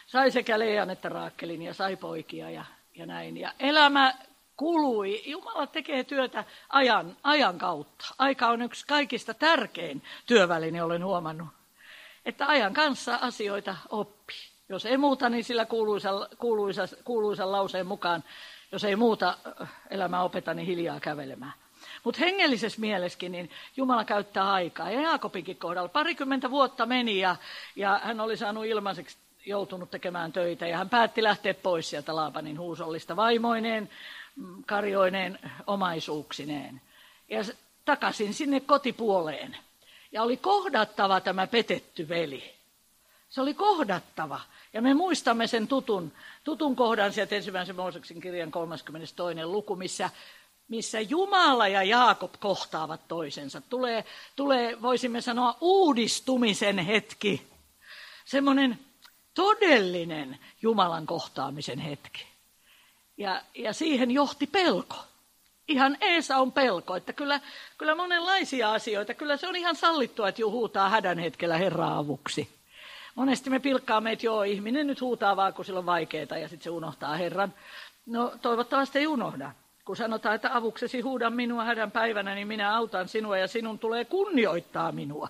sai 0.08 0.32
sekä 0.32 0.60
Lean 0.60 0.90
että 0.90 1.10
Raakkelin 1.10 1.62
ja 1.62 1.74
sai 1.74 1.96
poikia 1.96 2.50
ja, 2.50 2.66
ja 2.96 3.06
näin. 3.06 3.38
Ja 3.38 3.54
elämä 3.60 4.14
kului. 4.62 5.22
Jumala 5.26 5.68
tekee 5.68 6.04
työtä 6.04 6.44
ajan, 6.70 7.18
ajan 7.24 7.58
kautta. 7.58 8.06
Aika 8.18 8.48
on 8.48 8.62
yksi 8.62 8.88
kaikista 8.88 9.34
tärkein 9.34 10.04
työväline, 10.26 10.84
olen 10.84 11.06
huomannut. 11.06 11.48
Että 12.26 12.48
ajan 12.48 12.74
kanssa 12.74 13.16
asioita 13.16 13.76
oppii. 13.90 14.52
Jos 14.70 14.86
ei 14.86 14.98
muuta, 14.98 15.30
niin 15.30 15.44
sillä 15.44 15.66
kuuluisa, 15.66 16.10
kuuluisa, 16.38 16.88
kuuluisan 17.04 17.52
lauseen 17.52 17.88
mukaan, 17.88 18.24
jos 18.72 18.84
ei 18.84 18.96
muuta 18.96 19.38
elämää 19.90 20.24
opeta, 20.24 20.54
niin 20.54 20.68
hiljaa 20.68 21.00
kävelemään. 21.00 21.54
Mutta 22.04 22.20
hengellisessä 22.20 22.82
mielessäkin 22.82 23.32
niin 23.32 23.50
Jumala 23.78 24.06
käyttää 24.06 24.52
aikaa. 24.52 24.92
Ja 24.92 25.02
Jaakobinkin 25.02 25.58
kohdalla 25.58 25.90
parikymmentä 25.90 26.52
vuotta 26.52 26.86
meni 26.86 27.20
ja, 27.20 27.36
ja 27.76 28.02
hän 28.04 28.20
oli 28.20 28.38
saanut 28.38 28.66
ilmaiseksi 28.66 29.18
joutunut 29.46 29.92
tekemään 29.92 30.32
töitä 30.32 30.68
ja 30.68 30.78
hän 30.78 30.90
päätti 30.90 31.24
lähteä 31.24 31.54
pois 31.54 31.90
sieltä 31.90 32.16
Laapanin 32.16 32.60
huusollista 32.60 33.16
vaimoineen, 33.16 33.90
karjoineen 34.66 35.40
omaisuuksineen. 35.68 36.82
Ja 37.30 37.44
takaisin 37.86 38.34
sinne 38.34 38.60
kotipuoleen. 38.60 39.58
Ja 40.12 40.24
oli 40.24 40.38
kohdattava 40.38 41.22
tämä 41.22 41.48
petetty 41.48 42.10
veli. 42.10 42.56
Se 43.30 43.42
oli 43.42 43.54
kohdattava. 43.54 44.42
Ja 44.74 44.82
me 44.82 44.94
muistamme 44.94 45.48
sen 45.48 45.68
tutun, 45.68 46.12
tutun 46.44 46.76
kohdan 46.76 47.14
sieltä 47.14 47.36
ensimmäisen 47.36 47.76
Mooseksen 47.76 48.22
kirjan 48.22 48.52
32. 48.52 49.16
luku, 49.44 49.76
missä, 49.76 50.10
missä 50.68 51.00
Jumala 51.00 51.68
ja 51.68 51.84
Jaakob 51.84 52.34
kohtaavat 52.40 53.08
toisensa. 53.08 53.62
Tulee, 53.62 54.06
tulee, 54.36 54.82
voisimme 54.82 55.22
sanoa, 55.22 55.58
uudistumisen 55.62 56.80
hetki. 56.80 57.48
Semmoinen 58.26 58.80
todellinen 59.34 60.40
Jumalan 60.62 61.06
kohtaamisen 61.06 61.80
hetki. 61.80 62.31
Ja, 63.22 63.42
ja 63.56 63.74
siihen 63.74 64.12
johti 64.12 64.48
pelko. 64.48 64.96
Ihan 65.68 65.98
Eesa 66.02 66.38
on 66.38 66.52
pelko, 66.52 66.96
että 66.96 67.14
kyllä, 67.14 67.40
kyllä 67.78 67.96
monenlaisia 67.96 68.74
asioita, 68.74 69.14
kyllä 69.14 69.38
se 69.38 69.48
on 69.48 69.56
ihan 69.56 69.76
sallittua, 69.76 70.30
että 70.30 70.42
huutaa 70.46 70.90
hädän 70.90 71.20
hetkellä 71.20 71.58
Herraa 71.58 71.98
avuksi. 71.98 72.50
Monesti 73.16 73.50
me 73.50 73.60
pilkkaamme, 73.60 74.12
että 74.12 74.26
joo, 74.26 74.44
ihminen 74.44 74.88
nyt 74.88 75.02
huutaa 75.02 75.36
vaan, 75.36 75.54
kun 75.54 75.66
sillä 75.66 75.80
on 75.80 75.86
vaikeaa 75.86 76.38
ja 76.38 76.48
sitten 76.48 76.64
se 76.64 76.70
unohtaa 76.70 77.16
Herran. 77.16 77.54
No 78.06 78.34
toivottavasti 78.42 79.00
ei 79.00 79.08
unohda. 79.08 79.52
Kun 79.86 79.96
sanotaan, 79.96 80.36
että 80.36 80.56
avuksesi 80.56 81.02
huuda 81.02 81.30
minua 81.30 81.64
hädän 81.64 81.92
päivänä, 81.92 82.36
niin 82.36 82.48
minä 82.48 82.76
autan 82.76 83.08
sinua 83.08 83.38
ja 83.38 83.48
sinun 83.48 83.80
tulee 83.80 84.06
kunnioittaa 84.06 84.92
minua. 84.92 85.28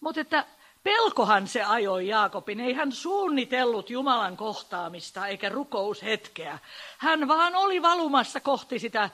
Mutta 0.00 0.20
että 0.20 0.44
Pelkohan 0.86 1.48
se 1.48 1.62
ajoi 1.62 2.08
Jaakobin. 2.08 2.60
Ei 2.60 2.72
hän 2.72 2.92
suunnitellut 2.92 3.90
Jumalan 3.90 4.36
kohtaamista 4.36 5.26
eikä 5.26 5.48
rukoushetkeä. 5.48 6.58
Hän 6.98 7.28
vaan 7.28 7.54
oli 7.54 7.82
valumassa 7.82 8.40
kohti 8.40 8.78
sitä 8.78 9.10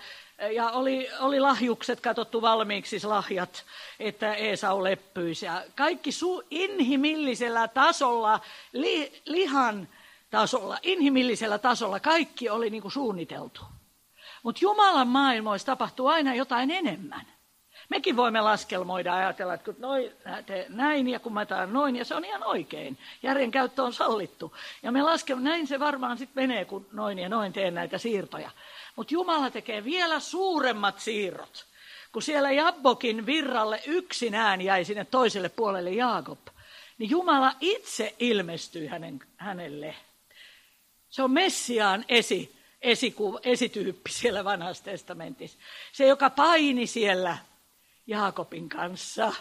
ja 0.55 0.71
oli, 0.71 1.09
oli 1.21 1.41
lahjukset 1.41 2.01
katsottu 2.01 2.43
valmiiksi, 2.43 2.91
siis 2.91 3.05
lahjat, 3.05 3.65
että 4.01 4.35
Eesau 4.35 4.85
leppyisi. 4.85 5.47
Ja 5.47 5.63
kaikki 5.77 6.11
su- 6.11 6.47
inhimillisellä 6.51 7.69
tasolla, 7.69 8.41
li, 8.73 9.23
lihan 9.27 9.89
tasolla, 10.31 10.79
inhimillisellä 10.83 11.59
tasolla 11.59 12.01
kaikki 12.01 12.49
oli 12.51 12.71
niin 12.71 12.83
kuin 12.83 12.93
suunniteltu. 12.93 13.61
Mutta 14.43 14.59
Jumalan 14.63 15.09
maailmoissa 15.09 15.67
tapahtuu 15.67 16.07
aina 16.07 16.35
jotain 16.35 16.71
enemmän. 16.71 17.27
Mekin 17.93 18.17
voimme 18.17 18.41
laskelmoida 18.41 19.15
ajatella, 19.15 19.55
että 19.55 19.65
kun 19.65 19.77
noin, 19.79 20.13
näin 20.69 21.09
ja 21.09 21.21
kun 21.21 21.33
mä 21.33 21.47
taan 21.47 21.73
noin, 21.73 21.97
ja 21.97 22.05
se 22.05 22.15
on 22.15 22.25
ihan 22.25 22.45
oikein. 22.45 22.99
Järjen 23.23 23.51
käyttö 23.51 23.83
on 23.83 23.93
sallittu. 23.93 24.57
Ja 24.83 24.93
me 24.93 25.03
laskelmoida, 25.03 25.51
näin 25.51 25.67
se 25.67 25.81
varmaan 25.81 26.19
sitten 26.19 26.43
menee, 26.43 26.65
kun 26.65 26.87
noin 26.93 27.19
ja 27.19 27.29
noin 27.29 27.53
teen 27.53 27.75
näitä 27.75 27.99
siirtoja. 27.99 28.51
Mutta 28.97 29.15
Jumala 29.15 29.51
tekee 29.51 29.85
vielä 29.85 30.21
suuremmat 30.21 31.01
siirrot. 31.01 31.67
Kun 32.13 32.23
siellä 32.23 32.51
Jabbokin 32.51 33.27
virralle 33.27 33.83
yksinään 33.87 34.61
jäi 34.61 34.85
sinne 34.85 35.05
toiselle 35.05 35.49
puolelle 35.49 35.91
Jaakob, 35.91 36.41
niin 36.99 37.11
Jumala 37.11 37.53
itse 37.61 38.15
ilmestyi 38.19 38.87
hänen, 38.87 39.21
hänelle. 39.37 39.95
Se 41.11 41.23
on 41.23 41.31
Messiaan 41.31 42.05
esi, 42.09 42.57
esiku, 42.83 43.39
esityyppi 43.43 44.11
siellä 44.11 44.45
vanhassa 44.45 44.85
testamentissa. 44.85 45.59
Se, 45.93 46.07
joka 46.07 46.31
paini 46.31 46.87
siellä 46.87 47.39
Jaakobin 48.07 48.69
kanssa. 48.69 49.33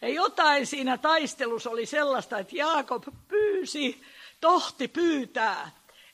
Ja 0.00 0.08
jotain 0.08 0.66
siinä 0.66 0.98
taistelussa 0.98 1.70
oli 1.70 1.86
sellaista, 1.86 2.38
että 2.38 2.56
Jaakob 2.56 3.04
pyysi, 3.28 4.02
tohti 4.40 4.88
pyytää. 4.88 5.70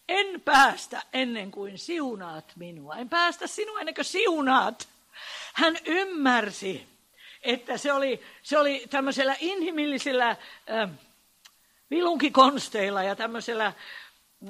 En 0.09 0.41
päästä 0.41 1.03
ennen 1.13 1.51
kuin 1.51 1.79
siunaat 1.79 2.53
minua. 2.57 2.97
En 2.97 3.09
päästä 3.09 3.47
sinua 3.47 3.81
ennen 3.81 3.95
kuin 3.95 4.05
siunaat. 4.05 4.89
Hän 5.55 5.77
ymmärsi, 5.85 6.87
että 7.43 7.79
se 7.79 7.93
oli, 7.93 8.21
se 8.43 8.59
oli 8.59 8.87
tämmöisellä 8.91 9.37
inhimillisillä 9.41 10.29
äh, 10.29 10.91
vilunkikonsteilla 11.91 13.03
ja 13.03 13.17
tämmöisellä 13.17 13.73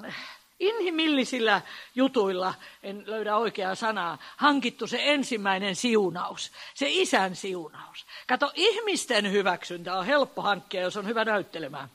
äh, 0.05 0.38
inhimillisillä 0.61 1.63
jutuilla, 1.95 2.55
en 2.83 3.03
löydä 3.07 3.37
oikeaa 3.37 3.75
sanaa, 3.75 4.19
hankittu 4.37 4.87
se 4.87 4.99
ensimmäinen 5.01 5.77
siunaus, 5.77 6.53
se 6.75 6.87
isän 6.89 7.37
siunaus. 7.37 8.07
Kato, 8.27 8.53
ihmisten 8.55 9.33
hyväksyntä 9.33 9.99
on 9.99 10.07
helppo 10.07 10.43
hankkia, 10.43 10.81
jos 10.81 10.97
on 10.97 11.07
hyvä 11.07 11.25
näyttelemään, 11.25 11.89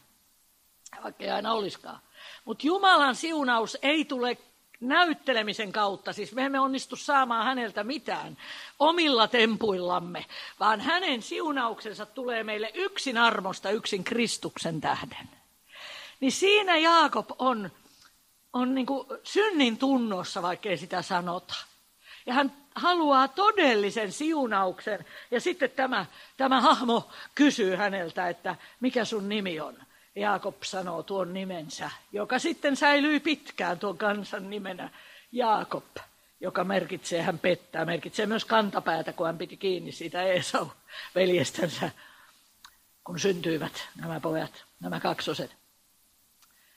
vaikka 1.03 1.23
ei 1.23 1.29
aina 1.29 1.53
olisikaan. 1.53 1.99
Mutta 2.45 2.67
Jumalan 2.67 3.15
siunaus 3.15 3.77
ei 3.81 4.05
tule 4.05 4.37
näyttelemisen 4.79 5.71
kautta, 5.71 6.13
siis 6.13 6.33
me 6.33 6.45
emme 6.45 6.59
onnistu 6.59 6.95
saamaan 6.95 7.45
häneltä 7.45 7.83
mitään 7.83 8.37
omilla 8.79 9.27
tempuillamme, 9.27 10.25
vaan 10.59 10.81
hänen 10.81 11.21
siunauksensa 11.21 12.05
tulee 12.05 12.43
meille 12.43 12.71
yksin 12.73 13.17
armosta, 13.17 13.69
yksin 13.69 14.03
Kristuksen 14.03 14.81
tähden. 14.81 15.29
Niin 16.19 16.31
siinä 16.31 16.77
Jaakob 16.77 17.29
on, 17.39 17.71
on 18.53 18.75
niin 18.75 18.85
kuin 18.85 19.07
synnin 19.23 19.77
tunnossa, 19.77 20.41
vaikkei 20.41 20.77
sitä 20.77 21.01
sanota. 21.01 21.55
Ja 22.25 22.33
hän 22.33 22.53
haluaa 22.75 23.27
todellisen 23.27 24.11
siunauksen. 24.11 25.05
Ja 25.31 25.41
sitten 25.41 25.69
tämä, 25.69 26.05
tämä 26.37 26.61
hahmo 26.61 27.09
kysyy 27.35 27.75
häneltä, 27.75 28.29
että 28.29 28.55
mikä 28.79 29.05
sun 29.05 29.29
nimi 29.29 29.59
on. 29.59 29.77
Jaakob 30.15 30.63
sanoo 30.63 31.03
tuon 31.03 31.33
nimensä, 31.33 31.91
joka 32.11 32.39
sitten 32.39 32.75
säilyi 32.75 33.19
pitkään 33.19 33.79
tuon 33.79 33.97
kansan 33.97 34.49
nimenä 34.49 34.89
Jaakob, 35.31 35.97
joka 36.39 36.63
merkitsee, 36.63 37.21
hän 37.21 37.39
pettää, 37.39 37.85
merkitsee 37.85 38.25
myös 38.25 38.45
kantapäätä, 38.45 39.13
kun 39.13 39.25
hän 39.25 39.37
piti 39.37 39.57
kiinni 39.57 39.91
siitä 39.91 40.23
Esau 40.23 40.67
veljestänsä, 41.15 41.91
kun 43.03 43.19
syntyivät 43.19 43.87
nämä 44.01 44.19
pojat, 44.19 44.65
nämä 44.79 44.99
kaksoset. 44.99 45.55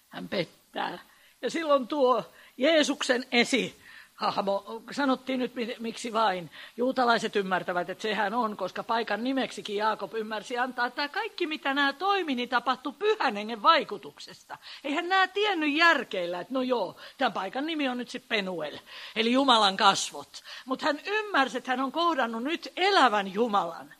Hän 0.09 0.29
pettää. 0.29 0.99
Ja 1.43 1.51
silloin 1.51 1.89
tuo 1.89 2.25
Jeesuksen 2.57 3.25
esi 3.33 3.77
hahmo. 4.17 4.83
Sanottiin 4.91 5.39
nyt 5.41 5.53
miksi 5.79 6.13
vain. 6.13 6.51
Juutalaiset 6.77 7.37
ymmärtävät, 7.37 7.91
että 7.91 8.03
sehän 8.03 8.35
on, 8.35 8.57
koska 8.57 8.83
paikan 8.83 9.25
nimeksikin 9.25 9.77
Jaakob 9.77 10.15
ymmärsi 10.15 10.59
antaa, 10.59 10.87
että 10.87 11.09
kaikki 11.09 11.47
mitä 11.47 11.75
nämä 11.75 11.93
toimi, 11.93 12.35
niin 12.35 12.49
tapahtui 12.49 12.93
pyhän 12.99 13.37
hengen 13.37 13.63
vaikutuksesta. 13.63 14.59
Eihän 14.85 15.09
nämä 15.09 15.27
tiennyt 15.29 15.73
järkeillä, 15.73 16.41
että 16.41 16.55
no 16.55 16.63
joo, 16.63 16.97
tämän 17.19 17.33
paikan 17.33 17.67
nimi 17.67 17.89
on 17.89 17.99
nyt 17.99 18.11
sitten 18.11 18.29
Penuel, 18.29 18.79
eli 19.17 19.33
Jumalan 19.33 19.77
kasvot. 19.77 20.43
Mutta 20.65 20.87
hän 20.87 21.01
ymmärsi, 21.07 21.59
että 21.59 21.71
hän 21.71 21.81
on 21.81 21.93
kohdannut 21.93 22.43
nyt 22.43 22.73
elävän 22.77 23.35
Jumalan. 23.35 23.95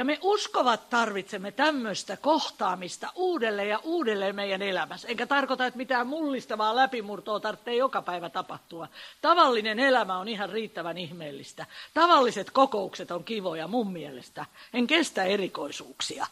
Ja 0.00 0.04
me 0.04 0.18
uskovat 0.22 0.90
tarvitsemme 0.90 1.52
tämmöistä 1.52 2.16
kohtaamista 2.16 3.12
uudelleen 3.14 3.68
ja 3.68 3.78
uudelleen 3.82 4.36
meidän 4.36 4.62
elämässä. 4.62 5.08
Enkä 5.08 5.26
tarkoita, 5.26 5.66
että 5.66 5.76
mitään 5.76 6.06
mullistavaa 6.06 6.76
läpimurtoa 6.76 7.40
tarvitsee 7.40 7.74
joka 7.74 8.02
päivä 8.02 8.30
tapahtua. 8.30 8.88
Tavallinen 9.22 9.78
elämä 9.78 10.18
on 10.18 10.28
ihan 10.28 10.50
riittävän 10.50 10.98
ihmeellistä. 10.98 11.66
Tavalliset 11.94 12.50
kokoukset 12.50 13.10
on 13.10 13.24
kivoja 13.24 13.68
mun 13.68 13.92
mielestä. 13.92 14.46
En 14.74 14.86
kestä 14.86 15.24
erikoisuuksia 15.24 16.26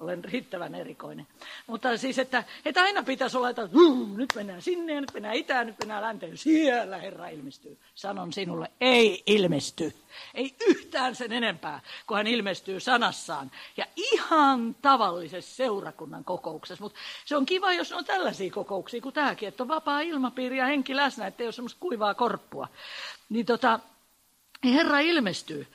olen 0.00 0.24
riittävän 0.24 0.74
erikoinen. 0.74 1.26
Mutta 1.66 1.96
siis, 1.96 2.18
että, 2.18 2.44
että 2.64 2.82
aina 2.82 3.02
pitäisi 3.02 3.36
olla, 3.36 3.50
että 3.50 3.68
nyt 4.16 4.32
mennään 4.34 4.62
sinne 4.62 5.00
nyt 5.00 5.14
mennään 5.14 5.34
itään, 5.34 5.66
nyt 5.66 5.78
mennään 5.78 6.02
länteen. 6.02 6.38
Siellä 6.38 6.98
Herra 6.98 7.28
ilmestyy. 7.28 7.78
Sanon 7.94 8.32
sinulle, 8.32 8.70
ei 8.80 9.22
ilmesty. 9.26 9.94
Ei 10.34 10.54
yhtään 10.68 11.14
sen 11.14 11.32
enempää, 11.32 11.80
kun 12.06 12.16
hän 12.16 12.26
ilmestyy 12.26 12.80
sanassaan. 12.80 13.50
Ja 13.76 13.86
ihan 13.96 14.76
tavallisessa 14.82 15.56
seurakunnan 15.56 16.24
kokouksessa. 16.24 16.84
Mutta 16.84 16.98
se 17.24 17.36
on 17.36 17.46
kiva, 17.46 17.72
jos 17.72 17.92
on 17.92 18.04
tällaisia 18.04 18.50
kokouksia 18.50 19.00
kuin 19.00 19.12
tämäkin, 19.12 19.48
että 19.48 19.62
on 19.62 19.68
vapaa 19.68 20.00
ilmapiiri 20.00 20.58
ja 20.58 20.66
henki 20.66 20.96
läsnä, 20.96 21.26
ettei 21.26 21.46
ole 21.46 21.52
semmoista 21.52 21.80
kuivaa 21.80 22.14
korppua. 22.14 22.68
Niin 23.28 23.46
tota, 23.46 23.80
Herra 24.64 24.98
ilmestyy. 24.98 25.66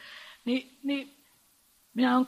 Niin, 0.46 0.78
niin 0.84 1.16
minä 1.94 2.18
olen 2.18 2.28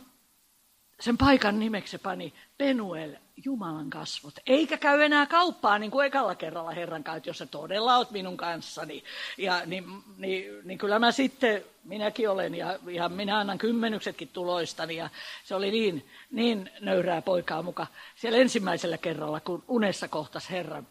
sen 0.99 1.17
paikan 1.17 1.59
nimeksi 1.59 1.97
pani 1.97 2.33
Penuel, 2.57 3.15
Jumalan 3.45 3.89
kasvot. 3.89 4.33
Eikä 4.47 4.77
käy 4.77 5.01
enää 5.01 5.25
kauppaa 5.25 5.79
niin 5.79 5.91
kuin 5.91 6.07
ekalla 6.07 6.35
kerralla 6.35 6.71
Herran 6.71 7.03
kanssa, 7.03 7.29
jos 7.29 7.37
sä 7.37 7.45
todella 7.45 7.97
oot 7.97 8.11
minun 8.11 8.37
kanssani. 8.37 9.03
Ja 9.37 9.65
niin, 9.65 10.03
niin, 10.17 10.61
niin 10.63 10.77
kyllä 10.77 10.99
mä 10.99 11.11
sitten, 11.11 11.63
minäkin 11.83 12.29
olen, 12.29 12.55
ja 12.55 12.79
ihan 12.89 13.11
minä 13.11 13.37
annan 13.37 13.57
kymmenyksetkin 13.57 14.27
tuloistani. 14.27 14.95
Ja 14.95 15.09
se 15.43 15.55
oli 15.55 15.71
niin, 15.71 16.09
niin 16.31 16.71
nöyrää 16.79 17.21
poikaa 17.21 17.61
muka 17.61 17.87
siellä 18.15 18.37
ensimmäisellä 18.37 18.97
kerralla, 18.97 19.39
kun 19.39 19.63
unessa 19.67 20.07
kohtas 20.07 20.49
Herran. 20.49 20.87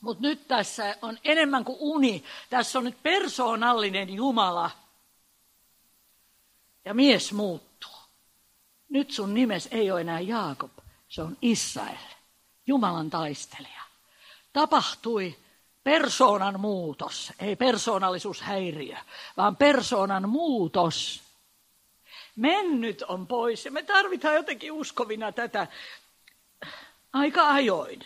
Mutta 0.00 0.22
nyt 0.22 0.48
tässä 0.48 0.96
on 1.02 1.18
enemmän 1.24 1.64
kuin 1.64 1.78
uni. 1.80 2.24
Tässä 2.50 2.78
on 2.78 2.84
nyt 2.84 3.02
persoonallinen 3.02 4.14
Jumala. 4.14 4.70
Ja 6.84 6.94
mies 6.94 7.32
muuttuu. 7.32 7.65
Nyt 8.88 9.10
sun 9.10 9.34
nimes 9.34 9.68
ei 9.70 9.90
ole 9.90 10.00
enää 10.00 10.20
Jaakob, 10.20 10.70
se 11.08 11.22
on 11.22 11.36
Israel, 11.42 12.14
Jumalan 12.66 13.10
taistelija. 13.10 13.82
Tapahtui 14.52 15.36
persoonan 15.84 16.60
muutos, 16.60 17.32
ei 17.38 17.56
persoonallisuushäiriö, 17.56 18.96
vaan 19.36 19.56
persoonan 19.56 20.28
muutos. 20.28 21.22
Mennyt 22.36 23.02
on 23.02 23.26
pois 23.26 23.64
ja 23.64 23.70
me 23.70 23.82
tarvitaan 23.82 24.34
jotenkin 24.34 24.72
uskovina 24.72 25.32
tätä 25.32 25.66
aika 27.12 27.48
ajoin. 27.48 28.00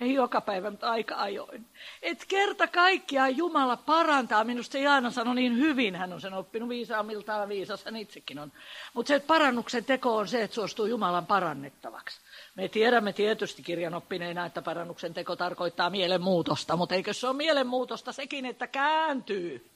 Ei 0.00 0.14
joka 0.14 0.40
päivä, 0.40 0.70
mutta 0.70 0.90
aika 0.90 1.14
ajoin. 1.16 1.66
Et 2.02 2.24
kerta 2.28 2.66
kaikkiaan 2.66 3.36
Jumala 3.36 3.76
parantaa. 3.76 4.44
Minusta 4.44 4.78
Jaana 4.78 5.10
sanoi 5.10 5.34
niin 5.34 5.56
hyvin, 5.56 5.96
hän 5.96 6.12
on 6.12 6.20
sen 6.20 6.34
oppinut 6.34 6.68
viisaammiltaan, 6.68 7.48
viisas 7.48 7.84
hän 7.84 7.96
itsekin 7.96 8.38
on. 8.38 8.52
Mutta 8.94 9.08
se 9.08 9.20
parannuksen 9.20 9.84
teko 9.84 10.16
on 10.16 10.28
se, 10.28 10.42
että 10.42 10.54
suostuu 10.54 10.86
Jumalan 10.86 11.26
parannettavaksi. 11.26 12.20
Me 12.54 12.68
tiedämme 12.68 13.12
tietysti 13.12 13.62
kirjanoppineina, 13.62 14.46
että 14.46 14.62
parannuksen 14.62 15.14
teko 15.14 15.36
tarkoittaa 15.36 15.90
mielenmuutosta, 15.90 16.76
mutta 16.76 16.94
eikö 16.94 17.12
se 17.12 17.26
ole 17.26 17.36
mielenmuutosta 17.36 18.12
sekin, 18.12 18.46
että 18.46 18.66
kääntyy 18.66 19.70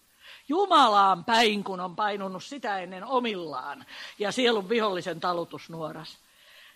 Jumalaan 0.49 1.25
päin, 1.25 1.65
kun 1.65 1.81
on 1.81 1.97
painunut 1.97 2.45
sitä 2.45 2.79
ennen 2.79 3.05
omillaan 3.05 3.85
ja 4.19 4.33
sielun 4.33 4.69
vihollisen 4.69 5.21
talutusnuoras. 5.21 6.19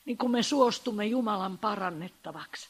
Niin 0.04 0.18
kun 0.18 0.30
me 0.30 0.42
suostumme 0.42 1.06
Jumalan 1.06 1.58
parannettavaksi, 1.58 2.68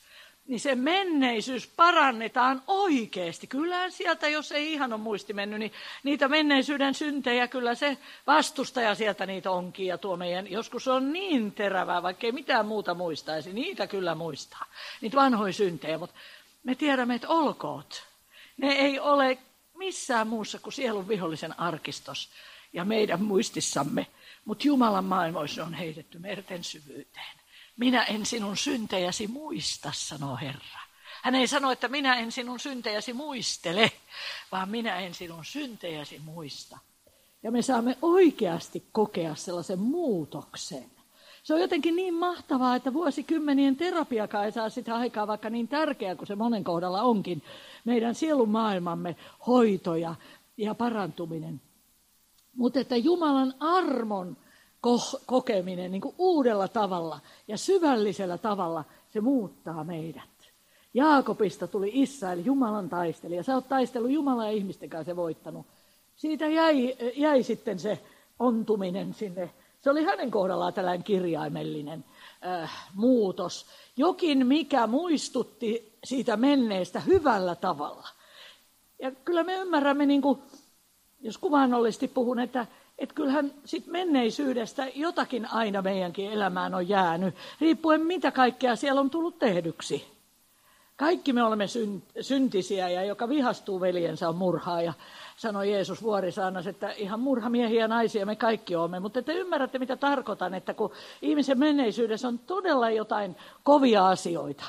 niin 0.48 0.60
se 0.60 0.74
menneisyys 0.74 1.66
parannetaan 1.66 2.62
oikeasti. 2.66 3.46
Kyllähän 3.46 3.92
sieltä, 3.92 4.28
jos 4.28 4.52
ei 4.52 4.72
ihan 4.72 4.92
ole 4.92 5.00
muisti 5.00 5.32
mennyt, 5.32 5.58
niin 5.58 5.72
niitä 6.02 6.28
menneisyyden 6.28 6.94
syntejä, 6.94 7.48
kyllä 7.48 7.74
se 7.74 7.98
vastustaja 8.26 8.94
sieltä 8.94 9.26
niitä 9.26 9.50
onkin. 9.50 9.86
Ja 9.86 9.98
tuo 9.98 10.16
meidän, 10.16 10.50
joskus 10.50 10.88
on 10.88 11.12
niin 11.12 11.52
terävää, 11.52 12.02
vaikka 12.02 12.26
ei 12.26 12.32
mitään 12.32 12.66
muuta 12.66 12.94
muistaisi, 12.94 13.52
niitä 13.52 13.86
kyllä 13.86 14.14
muistaa. 14.14 14.64
Niitä 15.00 15.16
vanhoja 15.16 15.52
syntejä, 15.52 15.98
mutta 15.98 16.16
me 16.64 16.74
tiedämme, 16.74 17.14
että 17.14 17.28
olkoot. 17.28 18.06
Ne 18.56 18.72
ei 18.72 19.00
ole 19.00 19.38
missään 19.74 20.28
muussa 20.28 20.58
kuin 20.58 20.72
sielun 20.72 21.08
vihollisen 21.08 21.60
arkistos 21.60 22.30
ja 22.72 22.84
meidän 22.84 23.22
muistissamme. 23.22 24.06
Mutta 24.44 24.66
Jumalan 24.66 25.04
maailmoissa 25.04 25.64
on 25.64 25.74
heitetty 25.74 26.18
merten 26.18 26.64
syvyyteen. 26.64 27.45
Minä 27.76 28.04
en 28.04 28.26
sinun 28.26 28.56
syntejäsi 28.56 29.26
muista, 29.26 29.92
sanoo 29.94 30.36
Herra. 30.36 30.80
Hän 31.22 31.34
ei 31.34 31.46
sano, 31.46 31.70
että 31.70 31.88
minä 31.88 32.14
en 32.16 32.32
sinun 32.32 32.60
syntejäsi 32.60 33.12
muistele, 33.12 33.92
vaan 34.52 34.68
minä 34.68 34.96
en 34.96 35.14
sinun 35.14 35.44
syntejäsi 35.44 36.18
muista. 36.24 36.78
Ja 37.42 37.50
me 37.50 37.62
saamme 37.62 37.98
oikeasti 38.02 38.84
kokea 38.92 39.34
sellaisen 39.34 39.78
muutoksen. 39.78 40.90
Se 41.42 41.54
on 41.54 41.60
jotenkin 41.60 41.96
niin 41.96 42.14
mahtavaa, 42.14 42.76
että 42.76 42.92
vuosikymmenien 42.92 43.76
terapiakaan 43.76 44.44
ei 44.44 44.52
saa 44.52 44.68
sitä 44.68 44.96
aikaa, 44.96 45.26
vaikka 45.26 45.50
niin 45.50 45.68
tärkeää 45.68 46.16
kuin 46.16 46.26
se 46.26 46.34
monen 46.34 46.64
kohdalla 46.64 47.02
onkin, 47.02 47.42
meidän 47.84 48.14
sielun 48.14 48.48
maailmamme 48.48 49.16
hoito 49.46 49.96
ja, 49.96 50.14
ja 50.56 50.74
parantuminen. 50.74 51.60
Mutta 52.56 52.80
että 52.80 52.96
Jumalan 52.96 53.54
armon 53.60 54.36
ko- 54.86 55.20
kokeminen 55.26 55.90
niin 55.90 56.00
kuin 56.00 56.14
uudella 56.18 56.68
tavalla 56.68 57.20
ja 57.48 57.58
syvällisellä 57.58 58.38
tavalla, 58.38 58.84
se 59.12 59.20
muuttaa 59.20 59.84
meidät. 59.84 60.22
Jaakobista 60.94 61.66
tuli 61.66 61.90
Israel, 61.94 62.38
Jumalan 62.38 62.88
taistelija. 62.88 63.42
Sä 63.42 63.54
oot 63.54 63.68
taistellut 63.68 64.10
Jumalan 64.10 64.46
ja 64.46 64.52
ihmisten 64.52 64.90
kanssa 64.90 65.16
voittanut. 65.16 65.66
Siitä 66.16 66.46
jäi, 66.46 66.96
jäi 67.16 67.42
sitten 67.42 67.78
se 67.78 67.98
ontuminen 68.38 69.14
sinne. 69.14 69.50
Se 69.80 69.90
oli 69.90 70.04
hänen 70.04 70.30
kohdallaan 70.30 70.74
tällainen 70.74 71.04
kirjaimellinen 71.04 72.04
äh, 72.46 72.88
muutos. 72.94 73.66
Jokin, 73.96 74.46
mikä 74.46 74.86
muistutti 74.86 75.98
siitä 76.04 76.36
menneestä 76.36 77.00
hyvällä 77.00 77.54
tavalla. 77.54 78.08
Ja 79.02 79.10
kyllä 79.10 79.44
me 79.44 79.54
ymmärrämme, 79.54 80.06
niin 80.06 80.22
kuin, 80.22 80.38
jos 81.20 81.38
kuvaannollisesti 81.38 82.08
puhun, 82.08 82.38
että, 82.38 82.66
että 82.98 83.14
kyllähän 83.14 83.54
sit 83.64 83.86
menneisyydestä 83.86 84.86
jotakin 84.94 85.52
aina 85.52 85.82
meidänkin 85.82 86.32
elämään 86.32 86.74
on 86.74 86.88
jäänyt, 86.88 87.34
riippuen 87.60 88.00
mitä 88.00 88.30
kaikkea 88.30 88.76
siellä 88.76 89.00
on 89.00 89.10
tullut 89.10 89.38
tehdyksi. 89.38 90.16
Kaikki 90.96 91.32
me 91.32 91.42
olemme 91.42 91.66
syntisiä 92.20 92.88
ja 92.88 93.04
joka 93.04 93.28
vihastuu 93.28 93.80
veljensä 93.80 94.28
on 94.28 94.36
murhaaja, 94.36 94.92
sanoi 95.36 95.72
Jeesus 95.72 96.02
vuorisaannas, 96.02 96.66
että 96.66 96.90
ihan 96.90 97.20
murhamiehiä 97.20 97.80
ja 97.80 97.88
naisia 97.88 98.26
me 98.26 98.36
kaikki 98.36 98.76
olemme. 98.76 99.00
Mutta 99.00 99.22
te 99.22 99.32
ymmärrätte, 99.32 99.78
mitä 99.78 99.96
tarkoitan, 99.96 100.54
että 100.54 100.74
kun 100.74 100.92
ihmisen 101.22 101.58
menneisyydessä 101.58 102.28
on 102.28 102.38
todella 102.38 102.90
jotain 102.90 103.36
kovia 103.62 104.08
asioita, 104.08 104.64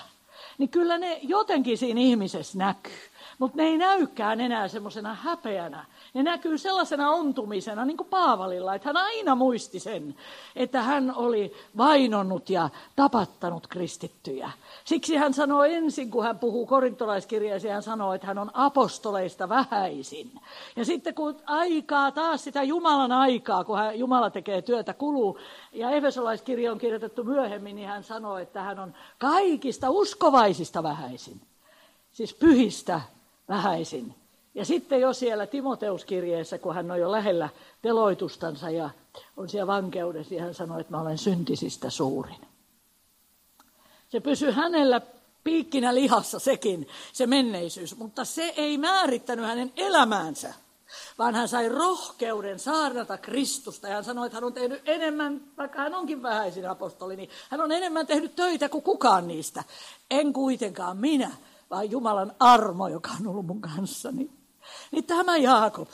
niin 0.58 0.70
kyllä 0.70 0.98
ne 0.98 1.20
jotenkin 1.24 1.78
siinä 1.78 2.02
ihmisessä 2.02 2.58
näkyy. 2.58 2.94
Mutta 3.40 3.58
ne 3.58 3.64
ei 3.64 3.78
näykään 3.78 4.42
enää 4.42 4.68
semmoisena 4.68 5.14
häpeänä. 5.14 5.86
Ne 6.14 6.24
näkyy 6.24 6.58
sellaisena 6.58 7.10
ontumisena, 7.10 7.86
niin 7.86 7.98
kuin 7.98 8.10
Paavalilla, 8.10 8.76
että 8.76 8.90
hän 8.90 8.98
aina 8.98 9.36
muisti 9.36 9.80
sen, 9.80 10.16
että 10.56 10.82
hän 10.82 11.14
oli 11.16 11.54
vainonnut 11.78 12.50
ja 12.50 12.70
tapattanut 12.96 13.68
kristittyjä. 13.68 14.52
Siksi 14.86 15.16
hän 15.16 15.34
sanoo 15.34 15.64
ensin, 15.64 16.12
kun 16.12 16.24
hän 16.24 16.40
puhuu 16.40 16.66
korintolaiskirjeeseen, 16.66 17.74
hän 17.74 17.84
sanoo, 17.84 18.14
että 18.14 18.28
hän 18.28 18.38
on 18.38 18.52
apostoleista 18.54 19.50
vähäisin. 19.50 20.32
Ja 20.76 20.86
sitten 20.86 21.16
kun 21.16 21.36
aikaa, 21.46 22.12
taas 22.12 22.44
sitä 22.44 22.64
Jumalan 22.64 23.12
aikaa, 23.12 23.64
kun 23.64 23.78
hän, 23.78 24.00
Jumala 24.00 24.30
tekee 24.30 24.62
työtä, 24.62 24.94
kuluu, 24.94 25.40
ja 25.74 25.90
Efesolaiskirja 25.90 26.72
on 26.72 26.78
kirjoitettu 26.78 27.24
myöhemmin, 27.24 27.76
niin 27.76 27.88
hän 27.88 28.04
sanoo, 28.04 28.38
että 28.38 28.62
hän 28.62 28.80
on 28.80 28.94
kaikista 29.18 29.90
uskovaisista 29.90 30.84
vähäisin. 30.84 31.42
Siis 32.12 32.34
pyhistä 32.34 33.02
vähäisin. 33.50 34.16
Ja 34.56 34.66
sitten 34.66 35.02
jo 35.02 35.14
siellä 35.14 35.48
Timoteuskirjeessä, 35.48 36.58
kun 36.58 36.76
hän 36.76 36.92
on 36.92 37.00
jo 37.00 37.12
lähellä 37.12 37.50
teloitustansa 37.82 38.70
ja 38.70 38.90
on 39.38 39.50
siellä 39.50 39.68
vankeudessa, 39.68 40.34
niin 40.34 40.44
hän 40.44 40.54
sanoi, 40.54 40.82
että 40.82 40.94
mä 40.94 41.02
olen 41.02 41.18
syntisistä 41.18 41.90
suurin. 41.90 42.42
Se 44.10 44.20
pysyy 44.20 44.52
hänellä 44.52 45.02
piikkinä 45.44 45.96
lihassa 45.96 46.40
sekin, 46.40 46.88
se 47.14 47.28
menneisyys, 47.28 47.98
mutta 47.98 48.26
se 48.26 48.54
ei 48.58 48.78
määrittänyt 48.78 49.46
hänen 49.46 49.74
elämäänsä, 49.76 50.54
vaan 51.18 51.36
hän 51.36 51.48
sai 51.48 51.70
rohkeuden 51.70 52.60
saarnata 52.60 53.18
Kristusta. 53.18 53.88
Ja 53.88 53.96
hän 53.96 54.04
sanoi, 54.04 54.26
että 54.26 54.38
hän 54.38 54.44
on 54.44 54.54
tehnyt 54.54 54.82
enemmän, 54.86 55.42
vaikka 55.58 55.80
hän 55.80 55.96
onkin 55.96 56.24
vähäisin 56.24 56.70
apostoli, 56.70 57.16
niin 57.16 57.30
hän 57.50 57.62
on 57.62 57.72
enemmän 57.72 58.08
tehnyt 58.08 58.36
töitä 58.36 58.70
kuin 58.70 58.84
kukaan 58.84 59.28
niistä. 59.28 59.64
En 60.12 60.34
kuitenkaan 60.34 60.98
minä, 60.98 61.32
vaan 61.70 61.92
Jumalan 61.92 62.36
armo, 62.40 62.88
joka 62.88 63.10
on 63.20 63.28
ollut 63.28 63.46
mun 63.46 63.62
kanssani. 63.62 64.30
Niin 64.92 65.04
tämä 65.04 65.38
Jaakob 65.38 65.88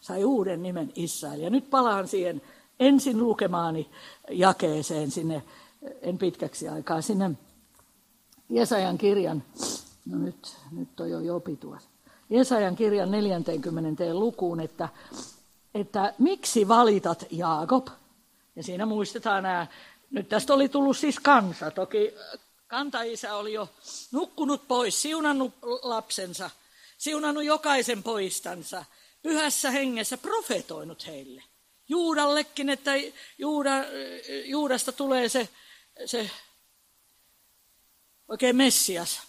sai 0.00 0.24
uuden 0.24 0.62
nimen 0.62 0.92
Israel. 0.94 1.40
Ja 1.40 1.50
nyt 1.50 1.70
palaan 1.70 2.08
siihen 2.08 2.42
ensin 2.80 3.18
lukemaani 3.18 3.90
jakeeseen 4.30 5.10
sinne, 5.10 5.42
en 6.02 6.18
pitkäksi 6.18 6.68
aikaa, 6.68 7.00
sinne 7.00 7.30
Jesajan 8.48 8.98
kirjan, 8.98 9.42
no 10.06 10.18
nyt, 10.18 10.56
nyt 10.72 11.00
on 11.00 11.10
jo 11.10 11.20
jopi 11.20 11.56
tuossa. 11.56 11.88
Jesajan 12.30 12.76
kirjan 12.76 13.10
40. 13.10 14.14
lukuun, 14.14 14.60
että, 14.60 14.88
että 15.74 16.14
miksi 16.18 16.68
valitat 16.68 17.26
Jaakob? 17.30 17.86
Ja 18.56 18.62
siinä 18.62 18.86
muistetaan 18.86 19.42
nämä, 19.42 19.66
nyt 20.10 20.28
tästä 20.28 20.54
oli 20.54 20.68
tullut 20.68 20.96
siis 20.96 21.20
kansa, 21.20 21.70
toki 21.70 22.14
kantaisä 22.66 23.34
oli 23.34 23.52
jo 23.52 23.68
nukkunut 24.12 24.68
pois, 24.68 25.02
siunannut 25.02 25.54
lapsensa, 25.82 26.50
siunannut 26.98 27.44
jokaisen 27.44 28.02
poistansa, 28.02 28.84
pyhässä 29.22 29.70
hengessä 29.70 30.18
profetoinut 30.18 31.06
heille. 31.06 31.42
Juudallekin, 31.88 32.70
että 32.70 32.92
Juuda, 33.38 33.70
Juudasta 34.44 34.92
tulee 34.92 35.28
se, 35.28 35.48
se 36.06 36.30
oikein 38.28 38.56
Messias. 38.56 39.20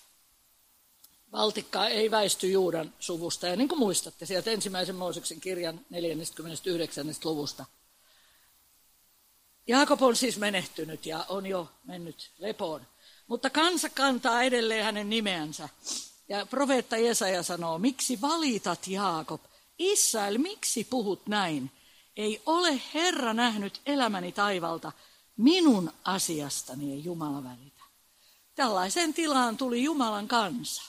Valtikka 1.31 1.87
ei 1.87 2.11
väisty 2.11 2.47
Juudan 2.51 2.93
suvusta. 2.99 3.47
Ja 3.47 3.55
niin 3.55 3.67
kuin 3.67 3.79
muistatte 3.79 4.25
sieltä 4.25 4.51
ensimmäisen 4.51 4.95
Mooseksen 4.95 5.41
kirjan 5.41 5.85
49. 5.89 7.15
luvusta. 7.23 7.65
Jaakob 9.67 10.01
on 10.01 10.15
siis 10.15 10.37
menehtynyt 10.37 11.05
ja 11.05 11.25
on 11.29 11.45
jo 11.45 11.71
mennyt 11.83 12.31
lepoon. 12.37 12.87
Mutta 13.27 13.49
kansa 13.49 13.89
kantaa 13.89 14.43
edelleen 14.43 14.85
hänen 14.85 15.09
nimeänsä. 15.09 15.69
Ja 16.29 16.45
profeetta 16.45 16.97
Jesaja 16.97 17.43
sanoo, 17.43 17.79
miksi 17.79 18.21
valitat 18.21 18.87
Jaakob? 18.87 19.41
Israel, 19.79 20.37
miksi 20.37 20.83
puhut 20.83 21.27
näin? 21.27 21.71
Ei 22.17 22.41
ole 22.45 22.81
Herra 22.93 23.33
nähnyt 23.33 23.81
elämäni 23.85 24.31
taivalta, 24.31 24.91
minun 25.37 25.93
asiastani 26.03 26.93
ei 26.93 27.03
Jumala 27.03 27.43
välitä. 27.43 27.83
Tällaiseen 28.55 29.13
tilaan 29.13 29.57
tuli 29.57 29.83
Jumalan 29.83 30.27
kansa. 30.27 30.83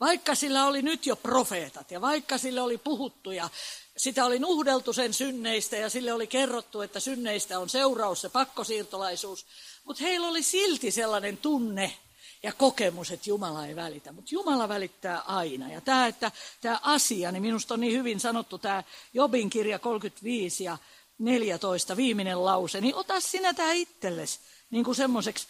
Vaikka 0.00 0.34
sillä 0.34 0.66
oli 0.66 0.82
nyt 0.82 1.06
jo 1.06 1.16
profeetat 1.16 1.90
ja 1.90 2.00
vaikka 2.00 2.38
sille 2.38 2.60
oli 2.60 2.78
puhuttu 2.78 3.30
ja 3.30 3.50
sitä 3.96 4.24
oli 4.24 4.38
nuhdeltu 4.38 4.92
sen 4.92 5.14
synneistä 5.14 5.76
ja 5.76 5.90
sille 5.90 6.12
oli 6.12 6.26
kerrottu, 6.26 6.80
että 6.80 7.00
synneistä 7.00 7.58
on 7.58 7.68
seuraus 7.68 8.20
se 8.20 8.28
pakkosiirtolaisuus, 8.28 9.46
mutta 9.84 10.04
heillä 10.04 10.28
oli 10.28 10.42
silti 10.42 10.90
sellainen 10.90 11.36
tunne 11.36 11.96
ja 12.42 12.52
kokemus, 12.52 13.10
että 13.10 13.30
Jumala 13.30 13.66
ei 13.66 13.76
välitä. 13.76 14.12
Mutta 14.12 14.34
Jumala 14.34 14.68
välittää 14.68 15.20
aina. 15.20 15.72
Ja 15.72 15.80
tämä, 15.80 16.06
että 16.06 16.32
tämä 16.60 16.78
asia, 16.82 17.32
niin 17.32 17.42
minusta 17.42 17.74
on 17.74 17.80
niin 17.80 17.98
hyvin 17.98 18.20
sanottu 18.20 18.58
tämä 18.58 18.82
Jobin 19.14 19.50
kirja 19.50 19.78
35 19.78 20.64
ja 20.64 20.78
14, 21.18 21.96
viimeinen 21.96 22.44
lause, 22.44 22.80
niin 22.80 22.94
ota 22.94 23.20
sinä 23.20 23.54
tämä 23.54 23.72
itsellesi 23.72 24.40
niin 24.70 24.84
kuin 24.84 24.94
semmoiseksi 24.94 25.46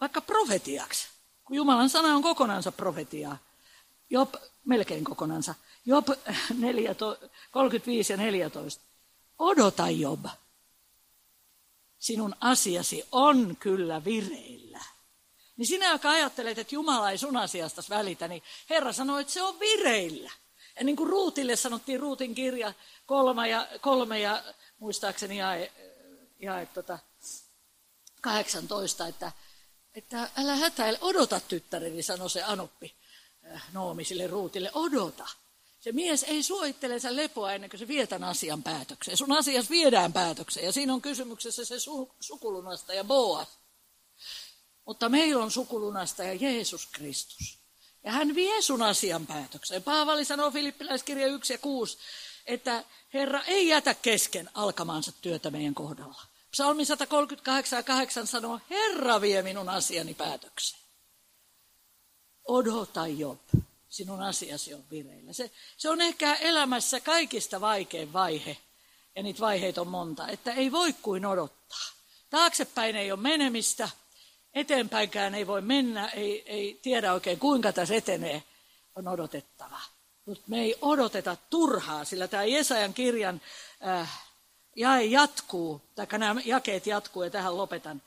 vaikka 0.00 0.20
profetiaksi. 0.20 1.13
Kun 1.44 1.56
Jumalan 1.56 1.90
sana 1.90 2.16
on 2.16 2.22
kokonansa 2.22 2.72
profetiaa. 2.72 3.38
Job 4.10 4.34
melkein 4.64 5.04
kokonansa. 5.04 5.54
Job 5.86 6.08
14, 6.58 7.28
35 7.50 8.12
ja 8.12 8.16
14. 8.16 8.82
Odota 9.38 9.90
Job 9.90 10.24
sinun 12.04 12.34
asiasi 12.40 13.08
on 13.12 13.56
kyllä 13.56 14.04
vireillä. 14.04 14.80
Niin 15.56 15.66
sinä, 15.66 15.92
joka 15.92 16.10
ajattelet, 16.10 16.58
että 16.58 16.74
Jumala 16.74 17.10
ei 17.10 17.18
sun 17.18 17.36
asiasta 17.36 17.82
välitä, 17.90 18.28
niin 18.28 18.42
Herra 18.70 18.92
sanoi, 18.92 19.20
että 19.20 19.32
se 19.32 19.42
on 19.42 19.60
vireillä. 19.60 20.30
Ja 20.78 20.84
niin 20.84 20.96
kuin 20.96 21.10
Ruutille 21.10 21.56
sanottiin 21.56 22.00
Ruutin 22.00 22.34
kirja 22.34 22.72
kolme 23.06 23.48
ja, 23.48 23.68
kolme 23.80 24.20
ja 24.20 24.42
muistaakseni 24.78 25.38
jae, 25.38 25.72
jae 26.38 26.66
tota, 26.66 26.98
18, 28.20 29.06
että, 29.06 29.32
että 29.94 30.30
älä 30.36 30.56
hätäile, 30.56 30.98
odota 31.00 31.40
tyttäreni, 31.40 32.02
sanoi 32.02 32.30
se 32.30 32.42
Anoppi 32.42 32.94
äh, 33.54 33.62
Noomi 33.72 34.04
sille 34.04 34.26
Ruutille, 34.26 34.70
odota. 34.74 35.28
Se 35.80 35.92
mies 35.92 36.22
ei 36.22 36.42
suoitteleensa 36.42 37.16
lepoa 37.16 37.52
ennen 37.52 37.70
kuin 37.70 37.80
se 37.80 37.88
vie 37.88 38.06
tämän 38.06 38.28
asian 38.28 38.62
päätökseen. 38.62 39.16
Sun 39.16 39.32
asias 39.32 39.70
viedään 39.70 40.12
päätökseen 40.12 40.66
ja 40.66 40.72
siinä 40.72 40.94
on 40.94 41.02
kysymyksessä 41.02 41.64
se 41.64 41.76
su- 41.76 42.14
sukulunasta 42.20 42.94
ja 42.94 43.04
Boas. 43.04 43.48
Mutta 44.84 45.08
meillä 45.08 45.44
on 45.44 45.50
sukulunasta 45.50 46.24
ja 46.24 46.34
Jeesus 46.34 46.86
Kristus. 46.86 47.58
Ja 48.04 48.12
hän 48.12 48.34
vie 48.34 48.62
sun 48.62 48.82
asian 48.82 49.26
päätökseen. 49.26 49.82
Paavali 49.82 50.24
sanoo 50.24 50.50
Filippiläiskirja 50.50 51.26
1 51.26 51.52
ja 51.52 51.58
6, 51.58 51.98
että 52.46 52.84
Herra 53.14 53.42
ei 53.42 53.68
jätä 53.68 53.94
kesken 53.94 54.50
alkamaansa 54.54 55.12
työtä 55.12 55.50
meidän 55.50 55.74
kohdalla. 55.74 56.33
Psalmi 56.54 56.84
138 56.84 57.76
ja 57.76 57.82
8 57.82 58.26
sanoo, 58.26 58.60
Herra 58.70 59.20
vie 59.20 59.42
minun 59.42 59.68
asiani 59.68 60.14
päätökseen. 60.14 60.82
Odota 62.48 63.06
Job 63.06 63.38
sinun 63.88 64.22
asiasi 64.22 64.74
on 64.74 64.84
vireillä. 64.90 65.32
Se, 65.32 65.50
se 65.76 65.90
on 65.90 66.00
ehkä 66.00 66.34
elämässä 66.34 67.00
kaikista 67.00 67.60
vaikein 67.60 68.12
vaihe, 68.12 68.56
ja 69.16 69.22
niitä 69.22 69.40
vaiheita 69.40 69.80
on 69.80 69.88
monta, 69.88 70.28
että 70.28 70.52
ei 70.52 70.72
voi 70.72 70.92
kuin 70.92 71.26
odottaa. 71.26 71.86
Taaksepäin 72.30 72.96
ei 72.96 73.12
ole 73.12 73.20
menemistä, 73.20 73.88
eteenpäinkään 74.52 75.34
ei 75.34 75.46
voi 75.46 75.62
mennä, 75.62 76.08
ei, 76.08 76.42
ei 76.46 76.78
tiedä 76.82 77.12
oikein 77.12 77.38
kuinka 77.38 77.72
tässä 77.72 77.94
etenee, 77.94 78.42
on 78.94 79.08
odotettava. 79.08 79.80
Mutta 80.24 80.44
me 80.46 80.60
ei 80.60 80.76
odoteta 80.80 81.36
turhaa, 81.50 82.04
sillä 82.04 82.28
tämä 82.28 82.44
Jesajan 82.44 82.94
kirjan 82.94 83.40
äh, 83.86 84.24
jae 84.76 85.04
jatkuu, 85.04 85.80
tai 85.94 86.06
nämä 86.18 86.40
jakeet 86.44 86.86
jatkuu, 86.86 87.22
ja 87.22 87.30
tähän 87.30 87.56
lopetan. 87.56 88.02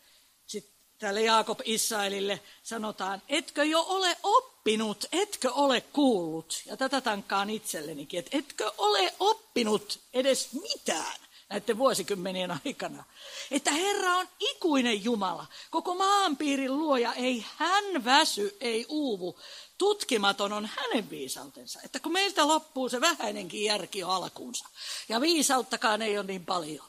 Sitten 0.45 0.73
tälle 0.99 1.21
Jaakob 1.21 1.59
Israelille 1.63 2.39
sanotaan, 2.63 3.21
etkö 3.29 3.63
jo 3.63 3.81
ole 3.87 4.17
oppinut, 4.23 5.05
etkö 5.11 5.53
ole 5.53 5.81
kuullut, 5.81 6.61
ja 6.65 6.77
tätä 6.77 7.01
tankkaan 7.01 7.49
itsellenikin, 7.49 8.19
että 8.19 8.37
etkö 8.37 8.71
ole 8.77 9.13
oppinut 9.19 9.99
edes 10.13 10.49
mitään 10.53 11.26
näiden 11.49 11.77
vuosikymmenien 11.77 12.59
aikana. 12.65 13.03
Että 13.51 13.71
Herra 13.71 14.15
on 14.15 14.27
ikuinen 14.39 15.03
Jumala. 15.03 15.45
Koko 15.71 15.95
maanpiirin 15.95 16.77
luoja 16.77 17.13
ei 17.13 17.45
hän 17.57 18.05
väsy, 18.05 18.57
ei 18.61 18.85
uuvu. 18.89 19.39
Tutkimaton 19.77 20.53
on 20.53 20.69
hänen 20.75 21.09
viisautensa. 21.09 21.79
Että 21.83 21.99
kun 21.99 22.11
meiltä 22.11 22.47
loppuu 22.47 22.89
se 22.89 23.01
vähäinenkin 23.01 23.63
järki 23.63 23.99
jo 23.99 24.09
alkuunsa, 24.09 24.65
ja 25.09 25.21
viisauttakaan 25.21 26.01
ei 26.01 26.17
ole 26.17 26.27
niin 26.27 26.45
paljon, 26.45 26.85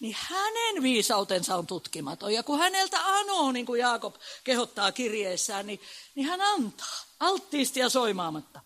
niin 0.00 0.16
hänen 0.20 0.82
viisautensa 0.82 1.56
on 1.56 1.66
tutkimaton. 1.66 2.34
Ja 2.34 2.42
kun 2.42 2.58
häneltä 2.58 3.06
anoo, 3.06 3.52
niin 3.52 3.66
kuin 3.66 3.80
Jaakob 3.80 4.14
kehottaa 4.44 4.92
kirjeessään, 4.92 5.66
niin, 5.66 5.80
niin 6.14 6.26
hän 6.26 6.40
antaa 6.40 7.04
alttiisti 7.20 7.80
ja 7.80 7.88
soimaamatta. 7.88 8.60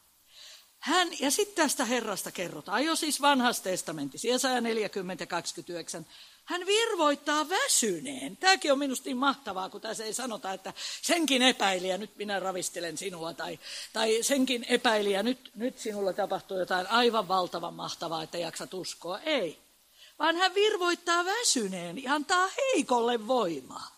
Hän, 0.88 1.08
ja 1.20 1.30
sitten 1.30 1.64
tästä 1.64 1.84
Herrasta 1.84 2.30
kerrotaan, 2.30 2.84
jo 2.84 2.96
siis 2.96 3.20
vanhassa 3.20 3.62
testamentissa, 3.62 4.28
Jesaja 4.28 4.60
40 4.60 5.26
29. 5.26 6.06
Hän 6.44 6.66
virvoittaa 6.66 7.48
väsyneen. 7.48 8.36
Tämäkin 8.36 8.72
on 8.72 8.78
minusta 8.78 9.08
niin 9.08 9.16
mahtavaa, 9.16 9.70
kun 9.70 9.80
tässä 9.80 10.04
ei 10.04 10.14
sanota, 10.14 10.52
että 10.52 10.72
senkin 11.02 11.42
epäilijä, 11.42 11.98
nyt 11.98 12.16
minä 12.16 12.40
ravistelen 12.40 12.98
sinua, 12.98 13.34
tai, 13.34 13.58
tai 13.92 14.22
senkin 14.22 14.66
epäilijä, 14.68 15.22
nyt, 15.22 15.50
nyt 15.54 15.78
sinulla 15.78 16.12
tapahtuu 16.12 16.58
jotain 16.58 16.86
aivan 16.86 17.28
valtavan 17.28 17.74
mahtavaa, 17.74 18.22
että 18.22 18.38
jaksat 18.38 18.74
uskoa. 18.74 19.18
Ei. 19.18 19.58
Vaan 20.18 20.36
hän 20.36 20.54
virvoittaa 20.54 21.24
väsyneen 21.24 22.02
ja 22.02 22.14
antaa 22.14 22.48
heikolle 22.56 23.26
voimaa. 23.26 23.96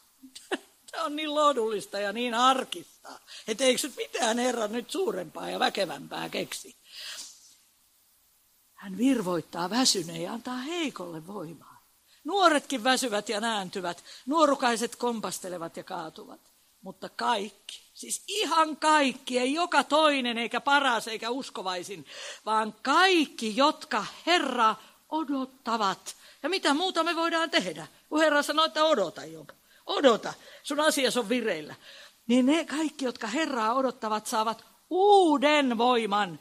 Tämä 0.90 1.04
on 1.04 1.16
niin 1.16 1.34
lohdullista 1.34 1.98
ja 1.98 2.12
niin 2.12 2.34
arkista, 2.34 3.08
että 3.48 3.64
eikö 3.64 3.90
mitään 3.96 4.38
Herra 4.38 4.68
nyt 4.68 4.90
suurempaa 4.90 5.50
ja 5.50 5.58
väkevämpää 5.58 6.28
keksi. 6.28 6.79
Hän 8.80 8.98
virvoittaa 8.98 9.70
väsyneen 9.70 10.22
ja 10.22 10.32
antaa 10.32 10.56
heikolle 10.56 11.26
voimaa. 11.26 11.82
Nuoretkin 12.24 12.84
väsyvät 12.84 13.28
ja 13.28 13.40
nääntyvät, 13.40 14.04
nuorukaiset 14.26 14.96
kompastelevat 14.96 15.76
ja 15.76 15.84
kaatuvat. 15.84 16.40
Mutta 16.82 17.08
kaikki, 17.08 17.82
siis 17.94 18.24
ihan 18.28 18.76
kaikki, 18.76 19.38
ei 19.38 19.54
joka 19.54 19.84
toinen 19.84 20.38
eikä 20.38 20.60
paras 20.60 21.08
eikä 21.08 21.30
uskovaisin, 21.30 22.06
vaan 22.46 22.74
kaikki, 22.82 23.56
jotka 23.56 24.06
Herra 24.26 24.76
odottavat. 25.08 26.16
Ja 26.42 26.48
mitä 26.48 26.74
muuta 26.74 27.04
me 27.04 27.16
voidaan 27.16 27.50
tehdä? 27.50 27.86
Kun 28.08 28.20
Herra 28.20 28.42
sanoo, 28.42 28.64
että 28.64 28.84
odota 28.84 29.24
jopa. 29.24 29.52
Odota, 29.86 30.34
sun 30.62 30.80
asias 30.80 31.16
on 31.16 31.28
vireillä. 31.28 31.74
Niin 32.26 32.46
ne 32.46 32.64
kaikki, 32.64 33.04
jotka 33.04 33.26
Herraa 33.26 33.74
odottavat, 33.74 34.26
saavat 34.26 34.64
uuden 34.90 35.78
voiman. 35.78 36.40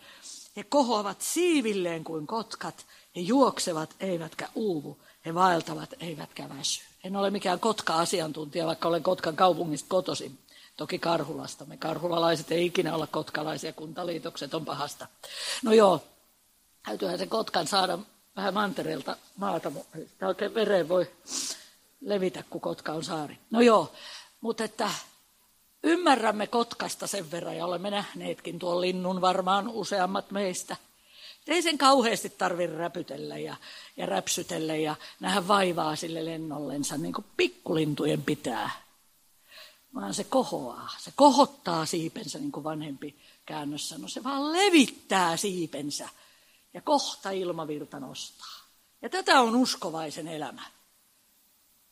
He 0.60 0.63
kohoavat 0.63 1.22
siivilleen 1.22 2.04
kuin 2.04 2.28
kotkat. 2.28 2.86
He 3.15 3.22
juoksevat 3.22 3.95
eivätkä 4.00 4.48
uuvu. 4.56 4.98
He 5.26 5.36
vaeltavat 5.36 5.93
eivätkä 6.00 6.50
väsy. 6.58 6.82
En 7.04 7.15
ole 7.15 7.30
mikään 7.30 7.60
kotka-asiantuntija, 7.60 8.65
vaikka 8.65 8.88
olen 8.88 9.04
Kotkan 9.04 9.36
kaupungista 9.36 9.89
kotoisin. 9.89 10.39
Toki 10.78 11.00
Karhulasta. 11.00 11.65
Me 11.65 11.78
karhulalaiset 11.78 12.52
ei 12.52 12.65
ikinä 12.65 12.95
olla 12.95 13.08
kotkalaisia, 13.08 13.74
kuntaliitokset 13.74 14.54
on 14.54 14.65
pahasta. 14.65 15.08
No 15.63 15.74
joo, 15.74 16.04
täytyyhän 16.86 17.19
se 17.19 17.28
Kotkan 17.28 17.67
saada 17.67 18.00
vähän 18.36 18.54
mantereelta 18.54 19.17
maata. 19.38 19.72
Tämä 20.17 20.30
oikein 20.30 20.54
vereen 20.54 20.89
voi 20.89 21.12
levitä, 22.02 22.43
kun 22.50 22.62
Kotka 22.62 22.91
on 22.91 23.04
saari. 23.04 23.38
No 23.52 23.62
joo, 23.62 23.91
mutta 24.41 24.63
että 24.63 24.89
ymmärrämme 25.84 26.48
Kotkasta 26.48 27.08
sen 27.08 27.32
verran 27.32 27.58
ja 27.58 27.65
olemme 27.65 27.89
nähneetkin 27.89 28.60
tuon 28.60 28.82
linnun 28.82 29.22
varmaan 29.22 29.68
useammat 29.68 30.32
meistä. 30.32 30.76
Ei 31.48 31.62
sen 31.62 31.78
kauheasti 31.78 32.30
tarvitse 32.30 32.76
räpytellä 32.76 33.38
ja, 33.38 33.56
ja 33.98 34.06
räpsytellä 34.06 34.76
ja 34.76 34.96
nähdä 35.20 35.48
vaivaa 35.48 35.96
sille 35.96 36.26
lennollensa, 36.26 36.98
niin 36.98 37.13
kuin 37.13 37.26
pikkulintujen 37.38 38.24
pitää. 38.24 38.70
Vaan 39.96 40.13
se 40.13 40.24
kohoaa, 40.24 40.89
se 41.00 41.12
kohottaa 41.15 41.86
siipensä, 41.86 42.39
niin 42.39 42.52
kuin 42.52 42.63
vanhempi 42.63 43.15
käännös 43.46 43.89
sanoi. 43.89 44.10
Se 44.10 44.24
vaan 44.24 44.54
levittää 44.54 45.38
siipensä 45.38 46.10
ja 46.74 46.82
kohta 46.82 47.32
ilmavirta 47.32 48.00
nostaa. 48.00 48.60
Ja 49.02 49.10
tätä 49.10 49.42
on 49.42 49.56
uskovaisen 49.56 50.28
elämä 50.28 50.62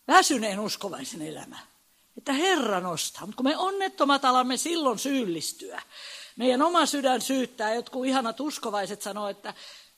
väsyneen 0.08 0.60
uskovaisen 0.60 1.22
elämä. 1.22 1.60
Että 2.18 2.34
Herra 2.34 2.80
nostaa. 2.80 3.26
Mutta 3.26 3.38
kun 3.38 3.52
me 3.52 3.58
onnettomat 3.58 4.26
alamme 4.26 4.58
silloin 4.58 5.00
syyllistyä, 5.00 5.82
meidän 6.36 6.62
oma 6.62 6.86
sydän 6.86 7.22
syyttää, 7.22 7.74
jotkut 7.74 8.06
ihanat 8.06 8.40
uskovaiset 8.40 9.02
sanoo, 9.02 9.30
että 9.30 9.54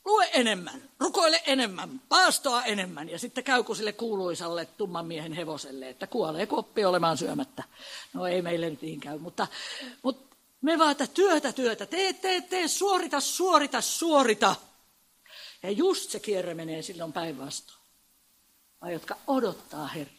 lue 0.06 0.30
enemmän, 0.34 0.90
rukoile 1.00 1.44
enemmän, 1.46 2.02
paastoa 2.10 2.64
enemmän. 2.64 3.10
Ja 3.10 3.20
sitten 3.20 3.44
käy 3.44 3.64
sille 3.78 3.94
kuuluisalle 3.94 4.66
tumman 4.66 5.06
miehen 5.06 5.34
hevoselle, 5.34 5.90
että 5.90 6.08
kuolee 6.08 6.46
kun 6.46 6.60
oppii 6.60 6.86
olemaan 6.86 7.18
syömättä. 7.18 7.64
No 8.14 8.28
ei 8.28 8.42
meille 8.42 8.70
nyt 8.70 8.82
niin 8.82 9.00
käy, 9.00 9.18
mutta, 9.18 9.48
mutta 10.04 10.36
me 10.62 10.80
vaata 10.80 11.08
työtä, 11.08 11.52
työtä, 11.52 11.86
tee, 11.86 12.14
tee, 12.14 12.42
tee, 12.42 12.68
suorita, 12.68 13.20
suorita, 13.20 13.82
suorita. 13.82 14.56
Ja 15.64 15.72
just 15.72 16.10
se 16.12 16.20
kierre 16.20 16.54
menee 16.54 16.82
silloin 16.82 17.14
päinvastoin 17.14 17.80
vai 18.82 18.94
jotka 18.94 19.18
odottaa 19.28 19.88
Herraa, 19.88 20.19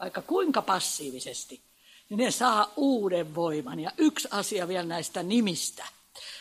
vaikka 0.00 0.22
kuinka 0.22 0.62
passiivisesti, 0.62 1.60
niin 2.08 2.18
ne 2.18 2.30
saa 2.30 2.72
uuden 2.76 3.34
voiman. 3.34 3.80
Ja 3.80 3.90
yksi 3.98 4.28
asia 4.30 4.68
vielä 4.68 4.86
näistä 4.86 5.22
nimistä. 5.22 5.86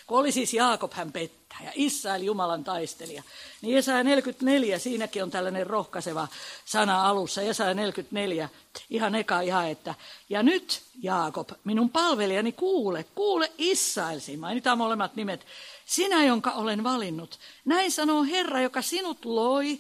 Kun 0.08 0.20
oli 0.20 0.32
siis 0.32 0.54
Jaakob 0.54 0.94
hän 0.94 1.12
pettää 1.12 1.60
ja 1.64 1.72
Israel 1.76 2.22
Jumalan 2.22 2.64
taistelija, 2.64 3.24
niin 3.62 3.76
Jesaja 3.76 4.04
44, 4.04 4.80
siinäkin 4.80 5.24
on 5.24 5.32
tällainen 5.32 5.68
rohkaiseva 5.68 6.28
sana 6.66 7.10
alussa, 7.10 7.42
Jesaja 7.42 7.74
44, 7.74 8.50
ihan 8.90 9.16
eka 9.16 9.42
ihan, 9.42 9.70
että 9.70 9.96
ja 10.30 10.44
nyt 10.44 10.82
Jaakob, 11.02 11.50
minun 11.64 11.90
palvelijani 11.90 12.52
kuule, 12.52 13.06
kuule 13.16 13.52
Israelsi, 13.58 14.38
mainitaan 14.38 14.78
molemmat 14.78 15.16
nimet, 15.16 15.46
sinä, 15.86 16.24
jonka 16.24 16.52
olen 16.52 16.84
valinnut. 16.84 17.40
Näin 17.66 17.92
sanoo 17.92 18.24
Herra, 18.24 18.62
joka 18.62 18.82
sinut 18.82 19.26
loi, 19.26 19.80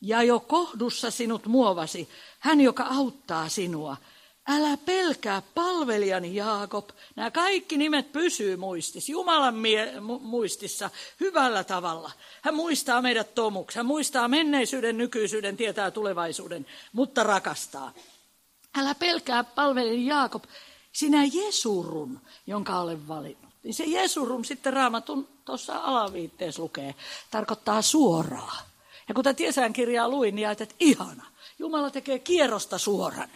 ja 0.00 0.22
jo 0.22 0.40
kohdussa 0.40 1.10
sinut 1.10 1.46
muovasi, 1.46 2.08
hän 2.38 2.60
joka 2.60 2.82
auttaa 2.82 3.48
sinua. 3.48 3.96
Älä 4.48 4.76
pelkää 4.76 5.42
palvelijani 5.54 6.34
Jaakob. 6.34 6.88
Nämä 7.16 7.30
kaikki 7.30 7.76
nimet 7.76 8.12
pysyy 8.12 8.56
muistissa, 8.56 9.12
Jumalan 9.12 9.54
mie- 9.54 9.94
mu- 9.96 10.20
muistissa 10.20 10.90
hyvällä 11.20 11.64
tavalla. 11.64 12.10
Hän 12.42 12.54
muistaa 12.54 13.02
meidät 13.02 13.34
tomuksi, 13.34 13.78
hän 13.78 13.86
muistaa 13.86 14.28
menneisyyden, 14.28 14.98
nykyisyyden, 14.98 15.56
tietää 15.56 15.90
tulevaisuuden, 15.90 16.66
mutta 16.92 17.22
rakastaa. 17.22 17.92
Älä 18.78 18.94
pelkää 18.94 19.44
palvelijani 19.44 20.06
Jaakob, 20.06 20.44
sinä 20.92 21.24
Jesurun, 21.32 22.20
jonka 22.46 22.80
olen 22.80 23.08
valinnut. 23.08 23.54
Niin 23.62 23.74
se 23.74 23.84
Jesurun 23.84 24.44
sitten 24.44 24.72
raamatun 24.72 25.28
tuossa 25.44 25.78
alaviitteessä 25.78 26.62
lukee, 26.62 26.94
tarkoittaa 27.30 27.82
suoraa. 27.82 28.67
Ja 29.08 29.14
kun 29.14 29.24
tätä 29.24 29.70
kirjaa 29.72 30.08
luin, 30.08 30.34
niin 30.34 30.48
ajattelin, 30.48 30.70
että 30.70 30.84
ihana. 30.84 31.26
Jumala 31.58 31.90
tekee 31.90 32.18
kierrosta 32.18 32.78
suoran. 32.78 33.30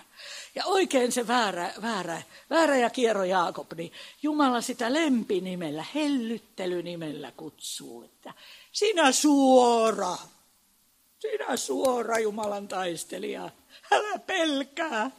Ja 0.55 0.65
oikein 0.65 1.13
se 1.13 1.27
väärä, 1.27 1.75
väärä, 1.83 2.23
väärä 2.51 2.77
ja 2.77 2.91
kierro 2.91 3.25
Jaakob, 3.25 3.73
niin 3.73 3.93
Jumala 4.23 4.61
sitä 4.61 4.93
lempinimellä, 4.93 5.85
hellyttelynimellä 5.95 7.33
kutsuu. 7.37 8.03
Että 8.03 8.35
sinä 8.73 9.13
suora, 9.13 10.17
sinä 11.19 11.57
suora 11.57 12.19
Jumalan 12.19 12.69
taistelija, 12.69 13.51
älä 13.91 14.19
pelkää. 14.19 15.11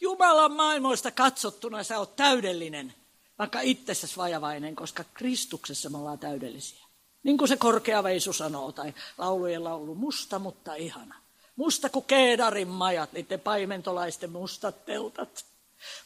Jumalan 0.00 0.52
maailmoista 0.52 1.10
katsottuna 1.10 1.82
sä 1.82 1.98
oot 1.98 2.16
täydellinen, 2.16 2.94
vaikka 3.38 3.60
itsessäsi 3.60 4.16
vajavainen, 4.16 4.76
koska 4.76 5.04
Kristuksessa 5.14 5.90
me 5.90 5.98
ollaan 5.98 6.18
täydellisiä. 6.18 6.79
Niin 7.22 7.38
kuin 7.38 7.48
se 7.48 7.56
korkea 7.56 8.02
veisu 8.02 8.32
sanoo, 8.32 8.72
tai 8.72 8.94
laulujen 9.18 9.64
laulu, 9.64 9.94
musta 9.94 10.38
mutta 10.38 10.74
ihana. 10.74 11.14
Musta 11.56 11.88
kuin 11.88 12.04
Keedarin 12.04 12.68
majat, 12.68 13.12
niiden 13.12 13.40
paimentolaisten 13.40 14.30
mustat 14.30 14.84
teltat. 14.84 15.44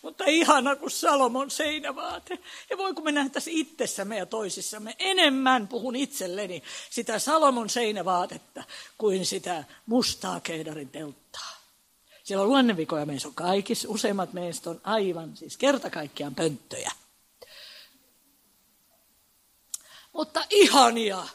Mutta 0.02 0.24
ihana 0.26 0.76
kuin 0.76 0.90
Salomon 0.90 1.50
seinävaate. 1.50 2.38
Ja 2.70 2.78
voi 2.78 2.94
kun 2.94 3.04
me 3.04 3.12
nähtäisiin 3.12 3.56
itsessämme 3.58 4.18
ja 4.18 4.26
toisissamme 4.26 4.96
enemmän, 4.98 5.68
puhun 5.68 5.96
itselleni, 5.96 6.62
sitä 6.90 7.18
Salomon 7.18 7.70
seinävaatetta 7.70 8.64
kuin 8.98 9.26
sitä 9.26 9.64
mustaa 9.86 10.40
keidarin 10.40 10.88
telttaa. 10.88 11.54
Siellä 12.24 12.42
on 12.42 12.48
luonnevikoja 12.48 13.06
meissä 13.06 13.28
on 13.28 13.34
kaikissa, 13.34 13.88
useimmat 13.88 14.32
meistä 14.32 14.70
on 14.70 14.80
aivan 14.84 15.36
siis 15.36 15.56
kerta 15.56 15.90
kaikkiaan 15.90 16.34
pönttöjä. 16.34 16.92
Mutta 20.14 20.44
ihania, 20.50 21.26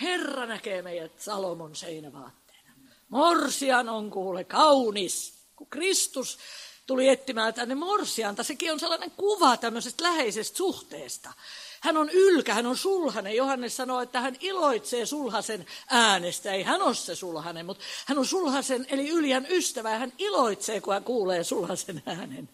Herra 0.00 0.46
näkee 0.46 0.82
meidät 0.82 1.20
Salomon 1.20 1.76
seinävaatteena. 1.76 2.70
Morsian 3.08 3.88
on 3.88 4.10
kuule 4.10 4.44
kaunis, 4.44 5.34
kun 5.56 5.66
Kristus 5.66 6.38
tuli 6.86 7.08
etsimään 7.08 7.54
tänne 7.54 7.74
morsianta. 7.74 8.42
Sekin 8.42 8.72
on 8.72 8.80
sellainen 8.80 9.10
kuva 9.10 9.56
tämmöisestä 9.56 10.04
läheisestä 10.04 10.56
suhteesta. 10.56 11.32
Hän 11.80 11.96
on 11.96 12.10
ylkä, 12.10 12.54
hän 12.54 12.66
on 12.66 12.76
sulhanen. 12.76 13.36
Johannes 13.36 13.76
sanoo, 13.76 14.00
että 14.00 14.20
hän 14.20 14.36
iloitsee 14.40 15.06
sulhasen 15.06 15.66
äänestä. 15.88 16.52
Ei 16.52 16.62
hän 16.62 16.82
ole 16.82 16.94
se 16.94 17.14
sulhanen, 17.14 17.66
mutta 17.66 17.84
hän 18.06 18.18
on 18.18 18.26
sulhasen 18.26 18.86
eli 18.90 19.08
yljän 19.08 19.46
ystävä. 19.50 19.90
Ja 19.90 19.98
hän 19.98 20.12
iloitsee, 20.18 20.80
kun 20.80 20.92
hän 20.92 21.04
kuulee 21.04 21.44
sulhasen 21.44 22.02
äänen. 22.06 22.48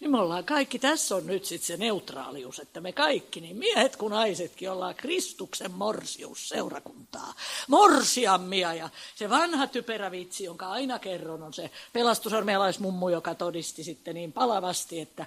Niin 0.00 0.10
me 0.10 0.18
ollaan 0.18 0.44
kaikki, 0.44 0.78
tässä 0.78 1.16
on 1.16 1.26
nyt 1.26 1.44
sitten 1.44 1.66
se 1.66 1.76
neutraalius, 1.76 2.58
että 2.58 2.80
me 2.80 2.92
kaikki, 2.92 3.40
niin 3.40 3.56
miehet 3.56 3.96
kuin 3.96 4.10
naisetkin, 4.10 4.70
ollaan 4.70 4.94
Kristuksen 4.94 5.70
morsius 5.70 6.48
seurakuntaa. 6.48 7.34
Morsiammia 7.68 8.74
ja 8.74 8.88
se 9.14 9.30
vanha 9.30 9.66
typerä 9.66 10.10
vitsi, 10.10 10.44
jonka 10.44 10.70
aina 10.70 10.98
kerron, 10.98 11.42
on 11.42 11.54
se 11.54 11.70
pelastusarmealaismummu, 11.92 13.08
joka 13.08 13.34
todisti 13.34 13.84
sitten 13.84 14.14
niin 14.14 14.32
palavasti, 14.32 15.00
että 15.00 15.26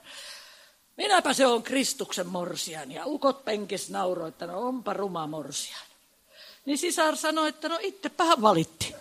minäpä 0.97 1.33
se 1.33 1.45
on 1.45 1.63
Kristuksen 1.63 2.27
morsian. 2.27 2.91
Ja 2.91 3.05
ukot 3.05 3.45
penkis 3.45 3.89
nauroi, 3.89 4.29
että 4.29 4.47
no 4.47 4.67
onpa 4.67 4.93
ruma 4.93 5.27
morsian. 5.27 5.81
Niin 6.65 6.77
sisar 6.77 7.15
sanoi, 7.15 7.49
että 7.49 7.69
no 7.69 7.77
itsepähän 7.81 8.41
valitti. 8.41 8.95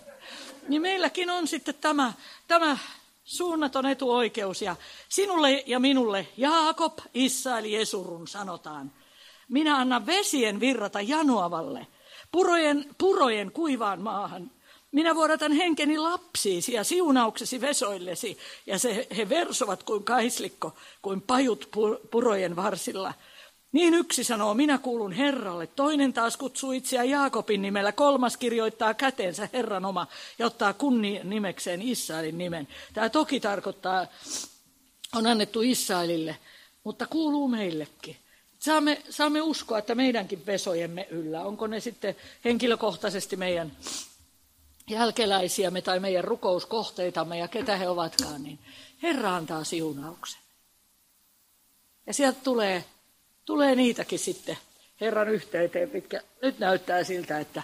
Niin 0.69 0.83
meilläkin 0.83 1.31
on 1.31 1.49
sitten 1.49 1.75
tämä, 1.75 2.13
tämä 2.49 2.79
suunnaton 3.25 3.87
etuoikeus. 3.87 4.63
Ja 4.63 4.77
sinulle 5.09 5.65
ja 5.67 5.81
minulle, 5.81 6.27
Jaakob, 6.37 6.99
Israel, 7.15 7.65
Jesurun, 7.65 8.29
sanotaan. 8.29 8.93
Minä 9.49 9.77
annan 9.77 10.07
vesien 10.07 10.61
virrata 10.61 11.01
janoavalle, 11.01 11.87
purojen, 12.33 12.95
purojen 12.99 13.53
kuivaan 13.53 14.01
maahan. 14.01 14.51
Minä 14.93 15.15
vuodatan 15.15 15.53
henkeni 15.53 15.99
lapsiisi 15.99 16.73
ja 16.73 16.85
siunauksesi 16.85 17.61
vesoillesi. 17.61 18.39
Ja 18.67 18.79
se, 18.79 19.07
he 19.17 19.29
versovat 19.29 19.83
kuin 19.83 20.05
kaislikko, 20.05 20.75
kuin 21.03 21.21
pajut 21.21 21.69
purojen 22.11 22.57
varsilla. 22.57 23.15
Niin 23.73 23.95
yksi 23.95 24.25
sanoo, 24.25 24.55
minä 24.55 24.79
kuulun 24.79 25.13
Herralle. 25.13 25.67
Toinen 25.67 26.13
taas 26.13 26.37
kutsuu 26.37 26.73
itseään 26.73 27.09
Jaakobin 27.09 27.63
nimellä. 27.63 27.93
Kolmas 27.93 28.37
kirjoittaa 28.37 28.95
käteensä 28.95 29.49
Herran 29.53 29.85
oma 29.85 30.07
ja 30.39 30.47
ottaa 30.47 30.73
kunni 30.73 31.21
nimekseen 31.25 31.83
Israelin 31.83 32.39
nimen. 32.39 32.69
Tämä 32.93 33.09
toki 33.09 33.41
tarkoittaa, 33.41 34.07
on 35.15 35.27
annettu 35.27 35.61
Israelille, 35.63 36.37
mutta 36.85 37.07
kuuluu 37.07 37.49
meillekin. 37.49 38.17
Saamme, 38.59 39.03
saamme 39.11 39.41
uskoa, 39.41 39.79
että 39.79 39.95
meidänkin 39.95 40.47
vesojemme 40.47 41.07
yllä, 41.11 41.41
onko 41.41 41.67
ne 41.67 41.81
sitten 41.81 42.17
henkilökohtaisesti 42.45 43.37
meidän 43.37 43.73
jälkeläisiämme 44.91 45.83
tai 45.83 46.01
meidän 46.01 46.25
rukouskohteitamme 46.25 47.39
ja 47.39 47.49
ketä 47.49 47.77
he 47.77 47.89
ovatkaan, 47.89 48.43
niin 48.43 48.59
Herra 49.03 49.37
antaa 49.37 49.65
siunauksen. 49.65 50.41
Ja 52.07 52.15
sieltä 52.15 52.41
tulee 52.45 52.85
tulee 53.45 53.75
niitäkin 53.75 54.19
sitten 54.19 54.59
Herran 55.01 55.29
yhteyteen, 55.29 55.91
pitkä 55.91 56.21
nyt 56.43 56.59
näyttää 56.59 57.05
siltä, 57.05 57.41
että 57.41 57.63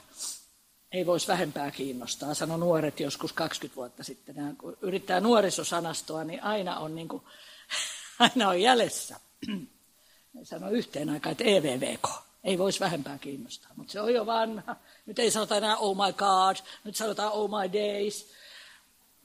ei 0.92 1.06
voisi 1.06 1.28
vähempää 1.28 1.70
kiinnostaa, 1.70 2.34
sano 2.34 2.56
nuoret 2.56 3.00
joskus 3.00 3.32
20 3.32 3.76
vuotta 3.76 4.04
sitten. 4.04 4.56
Kun 4.56 4.76
yrittää 4.80 5.20
nuorisosanastoa, 5.20 6.24
niin 6.24 6.42
aina 6.42 6.78
on, 6.78 6.94
niin 6.94 7.08
kuin, 7.08 7.22
aina 8.18 8.48
on 8.48 8.60
jäljessä. 8.60 9.20
Sano 10.42 10.70
yhteen 10.70 11.10
aikaan, 11.10 11.32
että 11.32 11.44
EVVK, 11.44 12.08
ei 12.44 12.58
voisi 12.58 12.80
vähempää 12.80 13.18
kiinnostaa, 13.18 13.70
mutta 13.76 13.92
se 13.92 14.00
on 14.00 14.14
jo 14.14 14.26
vanha. 14.26 14.76
Nyt 15.06 15.18
ei 15.18 15.30
sanota 15.30 15.56
enää 15.56 15.76
oh 15.76 15.96
my 15.96 16.12
god, 16.12 16.56
nyt 16.84 16.96
sanotaan 16.96 17.32
oh 17.32 17.50
my 17.50 17.72
days. 17.72 18.32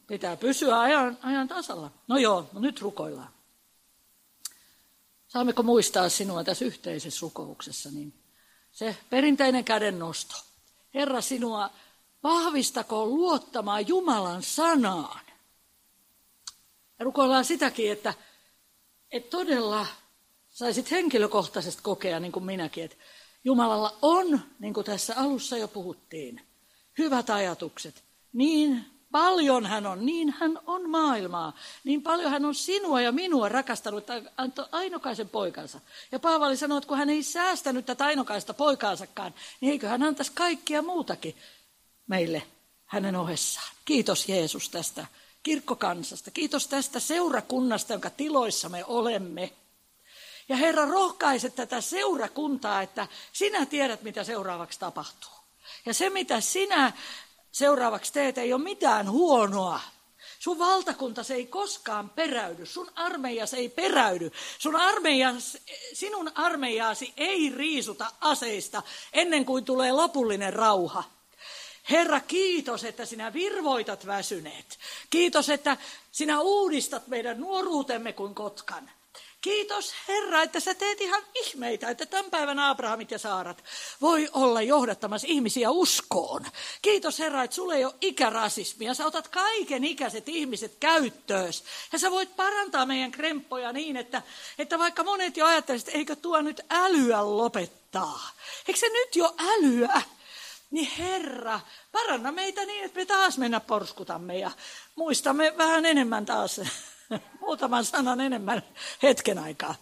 Pitää 0.08 0.38
pysyä 0.38 0.80
ajan, 0.80 1.18
ajan 1.24 1.48
tasalla. 1.48 1.92
No 2.08 2.18
joo, 2.18 2.50
no 2.54 2.60
nyt 2.60 2.82
rukoillaan. 2.82 3.30
Saammeko 5.34 5.64
muistaa 5.64 6.10
sinua 6.10 6.44
tässä 6.44 6.66
yhteisessä 6.66 7.20
rukouksessa, 7.22 7.92
niin 7.92 8.14
se 8.72 8.98
perinteinen 9.10 9.66
kädennosto. 9.66 10.36
Herra, 10.94 11.22
sinua 11.22 11.70
vahvistako 12.24 13.06
luottamaan 13.06 13.88
Jumalan 13.88 14.44
sanaan. 14.44 15.26
Ja 17.00 17.06
rukoillaan 17.06 17.46
sitäkin, 17.46 17.92
että, 17.92 18.14
että 19.12 19.30
todella 19.30 19.88
saisit 20.50 20.92
henkilökohtaisesti 20.92 21.82
kokea, 21.84 22.20
niin 22.20 22.32
kuin 22.32 22.46
minäkin, 22.46 22.84
että 22.84 22.98
Jumalalla 23.44 23.98
on, 24.02 24.42
niin 24.60 24.74
kuin 24.74 24.86
tässä 24.86 25.14
alussa 25.18 25.58
jo 25.58 25.68
puhuttiin, 25.68 26.42
hyvät 26.98 27.30
ajatukset 27.30 28.04
niin 28.34 28.86
Paljon 29.14 29.66
hän 29.66 29.88
on, 29.88 30.06
niin 30.06 30.36
hän 30.40 30.60
on 30.68 30.90
maailmaa. 30.90 31.56
Niin 31.84 32.02
paljon 32.02 32.32
hän 32.32 32.46
on 32.46 32.56
sinua 32.56 33.02
ja 33.02 33.12
minua 33.12 33.50
rakastanut, 33.50 34.10
että 34.10 34.32
antoi 34.38 34.66
ainokaisen 34.72 35.30
poikansa. 35.30 35.80
Ja 36.12 36.20
Paavali 36.20 36.58
sanoi, 36.58 36.78
että 36.78 36.88
kun 36.88 36.98
hän 36.98 37.10
ei 37.10 37.24
säästänyt 37.24 37.86
tätä 37.86 38.06
ainokaista 38.06 38.54
poikaansakaan, 38.54 39.34
niin 39.62 39.72
eikö 39.72 39.88
hän 39.88 40.04
antaisi 40.04 40.32
kaikkia 40.36 40.82
muutakin 40.82 41.36
meille 42.08 42.44
hänen 42.86 43.16
ohessaan. 43.16 43.76
Kiitos 43.86 44.30
Jeesus 44.30 44.70
tästä 44.70 45.06
kirkkokansasta. 45.44 46.32
Kiitos 46.32 46.68
tästä 46.68 47.00
seurakunnasta, 47.00 47.94
jonka 47.94 48.10
tiloissa 48.10 48.70
me 48.70 48.86
olemme. 48.86 49.54
Ja 50.50 50.56
Herra, 50.56 50.86
rohkaise 50.86 51.50
tätä 51.50 51.82
seurakuntaa, 51.82 52.82
että 52.82 53.08
sinä 53.34 53.66
tiedät, 53.66 54.02
mitä 54.02 54.24
seuraavaksi 54.24 54.80
tapahtuu. 54.80 55.44
Ja 55.86 55.94
se, 55.94 56.10
mitä 56.10 56.42
sinä 56.42 56.94
seuraavaksi 57.54 58.14
teet, 58.14 58.38
ei 58.38 58.54
ole 58.54 58.64
mitään 58.64 59.12
huonoa. 59.12 59.80
Sun 60.40 60.60
valtakunta 60.60 61.24
se 61.24 61.34
ei 61.34 61.46
koskaan 61.46 62.10
peräydy, 62.10 62.66
sun 62.66 62.92
armeijas 62.96 63.54
ei 63.54 63.70
peräydy. 63.70 64.32
Sun 64.60 64.76
armeijas, 64.76 65.58
sinun 65.94 66.32
armeijaasi 66.36 67.14
ei 67.18 67.54
riisuta 67.56 68.12
aseista 68.22 68.84
ennen 69.14 69.46
kuin 69.46 69.66
tulee 69.66 69.92
lopullinen 69.92 70.54
rauha. 70.54 71.04
Herra, 71.90 72.20
kiitos, 72.20 72.84
että 72.84 73.06
sinä 73.06 73.34
virvoitat 73.34 74.06
väsyneet. 74.06 74.80
Kiitos, 75.10 75.50
että 75.50 75.78
sinä 76.12 76.42
uudistat 76.42 77.08
meidän 77.08 77.40
nuoruutemme 77.40 78.14
kuin 78.14 78.36
kotkan. 78.36 78.90
Kiitos 79.44 79.94
Herra, 80.08 80.42
että 80.42 80.60
sä 80.60 80.74
teet 80.74 81.02
ihan 81.02 81.24
ihmeitä, 81.34 81.90
että 81.90 82.06
tämän 82.06 82.32
päivän 82.32 82.60
Abrahamit 82.60 83.12
ja 83.12 83.20
Saarat 83.20 83.64
voi 84.02 84.30
olla 84.34 84.62
johdattamassa 84.62 85.28
ihmisiä 85.28 85.72
uskoon. 85.72 86.46
Kiitos 86.82 87.20
Herra, 87.20 87.44
että 87.44 87.56
sulle 87.56 87.76
ei 87.76 87.86
ole 87.86 87.94
ikärasismia. 88.02 88.94
Sä 88.94 89.06
otat 89.06 89.28
kaiken 89.28 89.84
ikäiset 89.84 90.30
ihmiset 90.30 90.76
käyttöös. 90.80 91.64
Ja 91.92 92.00
sä 92.00 92.12
voit 92.12 92.36
parantaa 92.36 92.86
meidän 92.86 93.12
kremppoja 93.12 93.72
niin, 93.72 93.98
että, 93.98 94.22
että 94.58 94.80
vaikka 94.80 95.04
monet 95.04 95.38
jo 95.38 95.46
ajattelisivat, 95.46 95.88
että 95.88 95.98
eikö 95.98 96.16
tuo 96.16 96.42
nyt 96.42 96.62
älyä 96.70 97.38
lopettaa. 97.38 98.30
Eikö 98.68 98.80
se 98.80 98.90
nyt 98.90 99.16
jo 99.16 99.36
älyä? 99.40 100.02
Niin 100.72 100.92
Herra, 100.98 101.60
paranna 101.92 102.32
meitä 102.32 102.66
niin, 102.66 102.84
että 102.84 103.00
me 103.00 103.06
taas 103.06 103.38
mennä 103.38 103.60
porskutamme 103.60 104.38
ja 104.38 104.52
muistamme 104.96 105.54
vähän 105.58 105.86
enemmän 105.86 106.26
taas 106.26 106.62
muutaman 107.44 107.86
sanan 107.86 108.22
enemmän 108.22 108.64
hetken 109.04 109.40
aikaa. 109.40 109.76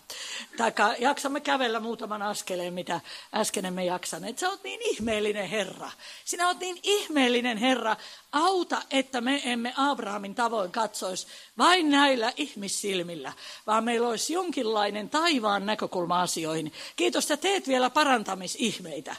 Taikka 0.57 0.95
jaksamme 0.99 1.39
kävellä 1.39 1.79
muutaman 1.79 2.21
askeleen, 2.21 2.73
mitä 2.73 3.01
äsken 3.33 3.65
emme 3.65 3.85
jaksaneet. 3.85 4.39
Sä 4.39 4.49
oot 4.49 4.63
niin 4.63 4.79
ihmeellinen 4.83 5.49
Herra. 5.49 5.91
Sinä 6.25 6.47
oot 6.47 6.59
niin 6.59 6.79
ihmeellinen 6.83 7.57
Herra. 7.57 7.95
Auta, 8.31 8.81
että 8.91 9.21
me 9.21 9.41
emme 9.45 9.73
Abrahamin 9.77 10.35
tavoin 10.35 10.71
katsoisi 10.71 11.27
vain 11.57 11.89
näillä 11.89 12.33
ihmissilmillä, 12.37 13.33
vaan 13.67 13.83
meillä 13.83 14.07
olisi 14.07 14.33
jonkinlainen 14.33 15.09
taivaan 15.09 15.65
näkökulma 15.65 16.21
asioihin. 16.21 16.73
Kiitos, 16.95 17.31
että 17.31 17.37
teet 17.41 17.67
vielä 17.67 17.89
parantamisihmeitä. 17.89 19.15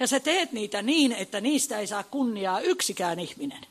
Ja 0.00 0.06
sä 0.06 0.20
teet 0.20 0.52
niitä 0.52 0.82
niin, 0.82 1.12
että 1.12 1.40
niistä 1.40 1.78
ei 1.78 1.86
saa 1.86 2.02
kunniaa 2.02 2.60
yksikään 2.60 3.20
ihminen. 3.20 3.66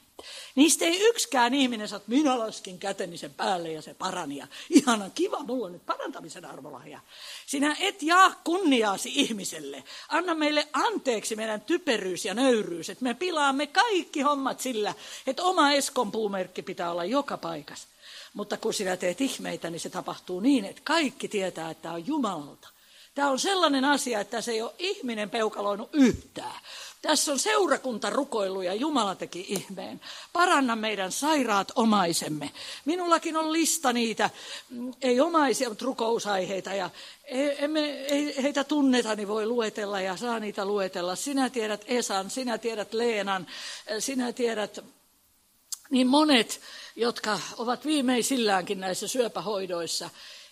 Niistä 0.55 0.86
ei 0.86 1.01
yksikään 1.01 1.53
ihminen 1.53 1.88
saa, 1.88 1.97
että 1.97 2.11
minä 2.11 2.39
laskin 2.39 2.80
käteni 2.80 3.17
sen 3.17 3.34
päälle 3.34 3.72
ja 3.72 3.82
se 3.82 3.93
parani. 3.93 4.38
Ja 4.38 4.47
ihana 4.70 5.09
kiva, 5.09 5.39
mulla 5.39 5.65
on 5.65 5.72
nyt 5.72 5.86
parantamisen 5.86 6.45
arvolahja. 6.45 6.99
Sinä 7.45 7.76
et 7.80 8.03
jaa 8.03 8.41
kunniaasi 8.43 9.11
ihmiselle. 9.15 9.84
Anna 10.09 10.36
meille 10.36 10.67
anteeksi 10.74 11.36
meidän 11.36 11.61
typeryys 11.61 12.26
ja 12.26 12.34
nöyryys, 12.34 12.89
että 12.89 13.03
me 13.03 13.13
pilaamme 13.13 13.67
kaikki 13.67 14.22
hommat 14.22 14.59
sillä, 14.59 14.93
että 15.28 15.43
oma 15.43 15.72
Eskon 15.72 16.11
puumerkki 16.11 16.61
pitää 16.61 16.91
olla 16.91 17.05
joka 17.05 17.38
paikassa. 17.38 17.88
Mutta 18.34 18.57
kun 18.57 18.74
sinä 18.74 18.97
teet 18.97 19.22
ihmeitä, 19.22 19.70
niin 19.70 19.80
se 19.80 19.89
tapahtuu 19.89 20.39
niin, 20.39 20.65
että 20.65 20.82
kaikki 20.86 21.28
tietää, 21.28 21.70
että 21.70 21.82
tämä 21.82 21.93
on 21.93 22.07
Jumalalta. 22.07 22.67
Tämä 23.15 23.32
on 23.32 23.39
sellainen 23.39 23.86
asia, 23.86 24.20
että 24.20 24.41
se 24.41 24.51
ei 24.51 24.61
ole 24.61 24.74
ihminen 24.80 25.30
peukaloinut 25.30 25.89
yhtään. 25.93 26.59
Tässä 27.02 27.32
on 27.32 27.39
seurakunta 27.39 28.10
rukoilu 28.10 28.62
ja 28.62 28.74
Jumala 28.74 29.16
teki 29.16 29.45
ihmeen. 29.47 30.02
Paranna 30.34 30.76
meidän 30.76 31.12
sairaat 31.12 31.72
omaisemme. 31.76 32.52
Minullakin 32.86 33.38
on 33.38 33.54
lista 33.54 33.93
niitä, 33.93 34.30
ei 35.02 35.20
omaisia, 35.20 35.70
mutta 35.70 35.86
rukousaiheita. 35.86 36.74
Ja 36.74 36.89
e, 37.24 37.50
emme, 37.58 37.89
ei 37.89 38.43
heitä 38.43 38.64
tunneta, 38.64 39.16
niin 39.16 39.28
voi 39.28 39.45
luetella 39.45 40.02
ja 40.02 40.18
saa 40.18 40.39
niitä 40.39 40.66
luetella. 40.66 41.16
Sinä 41.16 41.50
tiedät 41.50 41.86
Esan, 41.88 42.30
sinä 42.30 42.58
tiedät 42.58 42.93
Leenan, 42.93 43.47
sinä 44.00 44.34
tiedät 44.34 44.80
niin 45.89 46.08
monet, 46.08 46.62
jotka 46.95 47.39
ovat 47.58 47.86
viimeisilläänkin 47.86 48.80
näissä 48.80 49.08
syöpähoidoissa. 49.08 50.10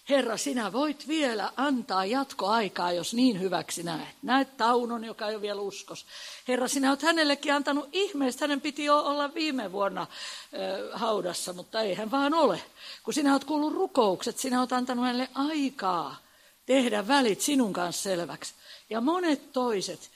Herra, 0.10 0.38
sinä 0.38 0.74
voit 0.74 1.08
vielä 1.08 1.52
antaa 1.56 2.06
jatkoaikaa, 2.06 2.92
jos 2.92 3.14
niin 3.14 3.40
hyväksi 3.40 3.84
näet. 3.84 4.16
Näet 4.22 4.58
Taunon, 4.58 5.04
joka 5.06 5.28
ei 5.28 5.36
ole 5.36 5.42
vielä 5.42 5.62
uskos. 5.62 6.06
Herra, 6.48 6.68
sinä 6.68 6.90
olet 6.90 7.02
hänellekin 7.02 7.54
antanut 7.54 7.90
ihmeestä. 7.92 8.44
Hänen 8.44 8.62
piti 8.62 8.86
jo 8.86 9.00
olla 9.00 9.34
viime 9.34 9.72
vuonna 9.72 10.02
äh, 10.02 10.08
haudassa, 11.00 11.54
mutta 11.54 11.82
ei 11.82 11.94
hän 11.94 12.12
vaan 12.12 12.34
ole. 12.34 12.62
Kun 13.04 13.14
sinä 13.14 13.32
olet 13.32 13.44
kuullut 13.44 13.74
rukoukset, 13.74 14.38
sinä 14.38 14.60
olet 14.60 14.74
antanut 14.74 15.06
hänelle 15.06 15.30
aikaa 15.34 16.28
tehdä 16.66 17.08
välit 17.08 17.42
sinun 17.42 17.74
kanssa 17.74 18.04
selväksi. 18.04 18.54
Ja 18.90 19.02
monet 19.02 19.52
toiset, 19.52 20.12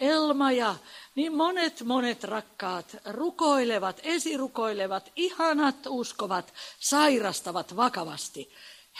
Elma 0.00 0.52
ja 0.52 0.74
niin 1.14 1.36
monet, 1.36 1.82
monet 1.82 2.24
rakkaat 2.24 2.96
rukoilevat, 3.04 4.00
esirukoilevat, 4.02 5.12
ihanat 5.16 5.76
uskovat, 5.86 6.54
sairastavat 6.78 7.76
vakavasti. 7.76 8.52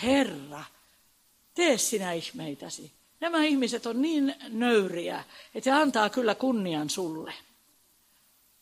Herra, 0.03 0.65
tee 1.55 1.79
sinä 1.79 2.13
ihmeitäsi. 2.13 2.93
Nämä 3.21 3.45
ihmiset 3.45 3.87
on 3.87 4.03
niin 4.03 4.35
nöyriä, 4.49 5.25
että 5.55 5.75
he 5.75 5.81
antaa 5.81 6.11
kyllä 6.11 6.35
kunnian 6.35 6.91
sulle. 6.91 7.35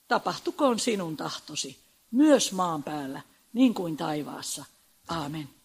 Tapahtukoon 0.08 0.78
sinun 0.78 1.16
tahtosi, 1.16 1.78
myös 2.10 2.52
maan 2.52 2.82
päällä, 2.82 3.20
niin 3.52 3.74
kuin 3.74 3.96
taivaassa. 3.96 4.64
Aamen. 5.08 5.55